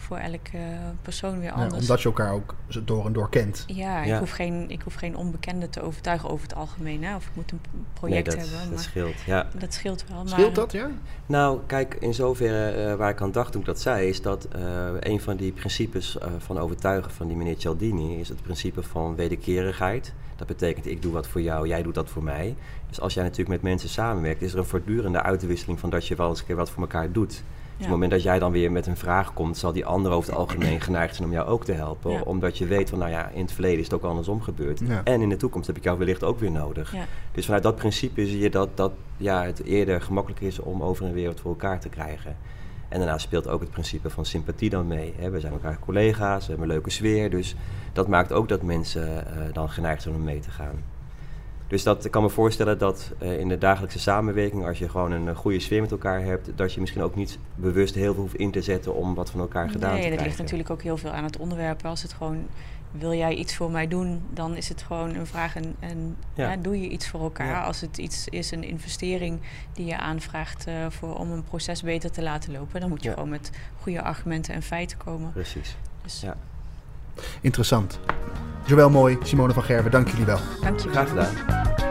voor 0.00 0.16
elke 0.16 0.56
eh, 0.56 0.62
persoon 1.02 1.38
weer 1.38 1.48
Ja, 1.48 1.54
anders. 1.54 1.80
omdat 1.80 2.00
je 2.02 2.08
elkaar 2.08 2.32
ook 2.32 2.54
door 2.84 3.06
en 3.06 3.12
door 3.12 3.28
kent. 3.30 3.64
Ja, 3.66 4.02
Ja. 4.04 4.14
Ik, 4.14 4.18
hoef 4.20 4.30
geen, 4.30 4.70
ik 4.70 4.82
hoef 4.82 4.94
geen 4.94 5.16
onbekende 5.16 5.68
te 5.70 5.82
overtuigen 5.82 6.30
over 6.30 6.42
het 6.48 6.54
algemeen. 6.56 7.04
Hè? 7.04 7.16
Of 7.16 7.24
ik 7.26 7.30
moet 7.34 7.52
een 7.52 7.58
p- 7.60 7.66
nee, 7.72 7.82
project 7.94 8.24
dat, 8.24 8.34
hebben. 8.34 8.58
dat 8.60 8.70
Maar 8.70 8.78
scheelt. 8.78 9.20
Ja. 9.26 9.46
dat 9.58 9.74
scheelt 9.74 10.04
wel. 10.08 10.22
Scheelt 10.28 10.46
maar, 10.46 10.54
dat, 10.54 10.72
ja? 10.72 10.90
Nou, 11.26 11.58
kijk, 11.66 11.94
in 12.00 12.14
zoverre 12.14 12.70
eh, 12.70 12.94
waar 12.94 13.10
ik 13.10 13.20
aan 13.20 13.32
dacht 13.32 13.52
toen 13.52 13.60
ik 13.60 13.66
dat 13.66 13.80
zei, 13.80 14.08
is 14.08 14.22
dat 14.22 14.44
eh, 14.44 14.62
een 15.00 15.20
van 15.20 15.36
die 15.36 15.52
principes 15.52 16.18
eh, 16.18 16.28
van 16.38 16.58
overtuigen 16.58 17.10
van 17.10 17.26
die 17.28 17.36
meneer 17.36 17.54
Cialdini 17.58 18.20
is 18.20 18.28
het 18.28 18.42
principe 18.42 18.82
van 18.82 19.14
wederkerigheid. 19.14 20.12
Dat 20.36 20.46
betekent, 20.46 20.86
ik 20.86 21.02
doe 21.02 21.12
wat 21.12 21.26
voor 21.28 21.40
jou, 21.40 21.66
jij 21.68 21.82
doet 21.82 21.94
dat 21.94 22.08
voor 22.10 22.22
mij. 22.22 22.54
Dus 22.88 23.00
als 23.00 23.14
jij 23.14 23.22
natuurlijk 23.22 23.50
met 23.50 23.62
mensen 23.62 23.88
samenwerkt, 23.88 24.42
is 24.42 24.52
er 24.52 24.58
een 24.58 24.64
voortdurende 24.64 25.22
uitwisseling 25.22 25.80
van 25.80 25.90
dat 25.90 26.06
je 26.06 26.14
wel 26.14 26.28
eens 26.28 26.40
een 26.40 26.46
keer 26.46 26.56
wat 26.56 26.70
voor 26.70 26.82
elkaar 26.82 27.12
doet. 27.12 27.42
Op 27.80 27.86
het 27.86 27.94
moment 27.94 28.10
dat 28.10 28.22
jij 28.22 28.38
dan 28.38 28.52
weer 28.52 28.72
met 28.72 28.86
een 28.86 28.96
vraag 28.96 29.32
komt, 29.32 29.56
zal 29.56 29.72
die 29.72 29.84
ander 29.84 30.12
over 30.12 30.30
het 30.30 30.38
algemeen 30.38 30.80
geneigd 30.90 31.14
zijn 31.14 31.28
om 31.28 31.34
jou 31.34 31.48
ook 31.48 31.64
te 31.64 31.72
helpen. 31.72 32.10
Ja. 32.10 32.20
Omdat 32.20 32.58
je 32.58 32.66
weet 32.66 32.90
van, 32.90 32.98
nou 32.98 33.10
ja, 33.10 33.28
in 33.28 33.40
het 33.40 33.52
verleden 33.52 33.78
is 33.78 33.84
het 33.84 33.94
ook 33.94 34.02
andersom 34.02 34.42
gebeurd. 34.42 34.80
Ja. 34.86 35.00
En 35.04 35.20
in 35.20 35.28
de 35.28 35.36
toekomst 35.36 35.66
heb 35.66 35.76
ik 35.76 35.84
jou 35.84 35.98
wellicht 35.98 36.24
ook 36.24 36.38
weer 36.38 36.50
nodig. 36.50 36.94
Ja. 36.94 37.04
Dus 37.32 37.44
vanuit 37.44 37.62
dat 37.62 37.76
principe 37.76 38.26
zie 38.26 38.38
je 38.38 38.50
dat, 38.50 38.68
dat 38.74 38.92
ja, 39.16 39.44
het 39.44 39.64
eerder 39.64 40.00
gemakkelijk 40.00 40.40
is 40.40 40.58
om 40.58 40.82
over 40.82 41.06
en 41.06 41.12
weer 41.12 41.26
wat 41.26 41.40
voor 41.40 41.50
elkaar 41.50 41.80
te 41.80 41.88
krijgen. 41.88 42.36
En 42.88 42.98
daarnaast 42.98 43.24
speelt 43.24 43.48
ook 43.48 43.60
het 43.60 43.70
principe 43.70 44.10
van 44.10 44.24
sympathie 44.24 44.70
dan 44.70 44.86
mee. 44.86 45.14
Hè. 45.18 45.30
We 45.30 45.40
zijn 45.40 45.52
elkaar 45.52 45.78
collega's, 45.78 46.46
we 46.46 46.50
hebben 46.50 46.68
een 46.68 46.74
leuke 46.74 46.90
sfeer. 46.90 47.30
Dus 47.30 47.56
dat 47.92 48.08
maakt 48.08 48.32
ook 48.32 48.48
dat 48.48 48.62
mensen 48.62 49.26
eh, 49.26 49.52
dan 49.52 49.70
geneigd 49.70 50.02
zijn 50.02 50.14
om 50.14 50.24
mee 50.24 50.40
te 50.40 50.50
gaan. 50.50 50.82
Dus 51.70 51.82
dat, 51.82 52.04
ik 52.04 52.10
kan 52.10 52.22
me 52.22 52.28
voorstellen 52.28 52.78
dat 52.78 53.12
eh, 53.18 53.38
in 53.38 53.48
de 53.48 53.58
dagelijkse 53.58 53.98
samenwerking, 53.98 54.66
als 54.66 54.78
je 54.78 54.88
gewoon 54.88 55.12
een 55.12 55.28
eh, 55.28 55.36
goede 55.36 55.60
sfeer 55.60 55.80
met 55.80 55.90
elkaar 55.90 56.22
hebt, 56.22 56.50
dat 56.54 56.72
je 56.72 56.80
misschien 56.80 57.02
ook 57.02 57.14
niet 57.14 57.38
bewust 57.54 57.94
heel 57.94 58.12
veel 58.14 58.22
hoeft 58.22 58.34
in 58.34 58.50
te 58.50 58.62
zetten 58.62 58.94
om 58.94 59.14
wat 59.14 59.30
van 59.30 59.40
elkaar 59.40 59.70
gedaan 59.70 59.80
te 59.80 59.86
Nee, 59.86 59.94
dat 59.96 60.04
krijgen. 60.06 60.26
ligt 60.26 60.38
natuurlijk 60.38 60.70
ook 60.70 60.82
heel 60.82 60.96
veel 60.96 61.10
aan 61.10 61.24
het 61.24 61.36
onderwerp. 61.36 61.84
Als 61.86 62.02
het 62.02 62.12
gewoon, 62.12 62.46
wil 62.90 63.12
jij 63.14 63.34
iets 63.34 63.56
voor 63.56 63.70
mij 63.70 63.88
doen, 63.88 64.22
dan 64.30 64.56
is 64.56 64.68
het 64.68 64.82
gewoon 64.82 65.14
een 65.14 65.26
vraag 65.26 65.56
en, 65.56 65.74
en 65.80 66.16
Ja. 66.34 66.50
ja, 66.50 66.56
doe 66.56 66.80
je 66.80 66.88
iets 66.88 67.08
voor 67.08 67.20
elkaar. 67.20 67.46
Ja. 67.46 67.62
Als 67.62 67.80
het 67.80 67.98
iets 67.98 68.28
is, 68.28 68.50
een 68.50 68.64
investering 68.64 69.40
die 69.72 69.86
je 69.86 69.98
aanvraagt 69.98 70.66
eh, 70.66 70.74
voor, 70.88 71.14
om 71.18 71.30
een 71.30 71.44
proces 71.44 71.82
beter 71.82 72.10
te 72.10 72.22
laten 72.22 72.52
lopen, 72.52 72.80
dan 72.80 72.88
moet 72.88 73.02
je 73.02 73.12
gewoon 73.12 73.28
met 73.28 73.50
goede 73.80 74.02
argumenten 74.02 74.54
en 74.54 74.62
feiten 74.62 74.98
komen. 74.98 75.32
Precies. 75.32 75.76
Dus 76.02 76.20
Ja. 76.20 76.36
Interessant. 77.40 77.98
Joël 78.64 78.90
Mooi, 78.90 79.18
Simone 79.22 79.52
van 79.52 79.62
Gerwen, 79.62 79.90
dank 79.90 80.08
jullie 80.08 80.24
wel. 80.26 80.38
dank 80.60 80.80
je. 80.80 80.88
Graag 80.88 81.08
gedaan. 81.08 81.89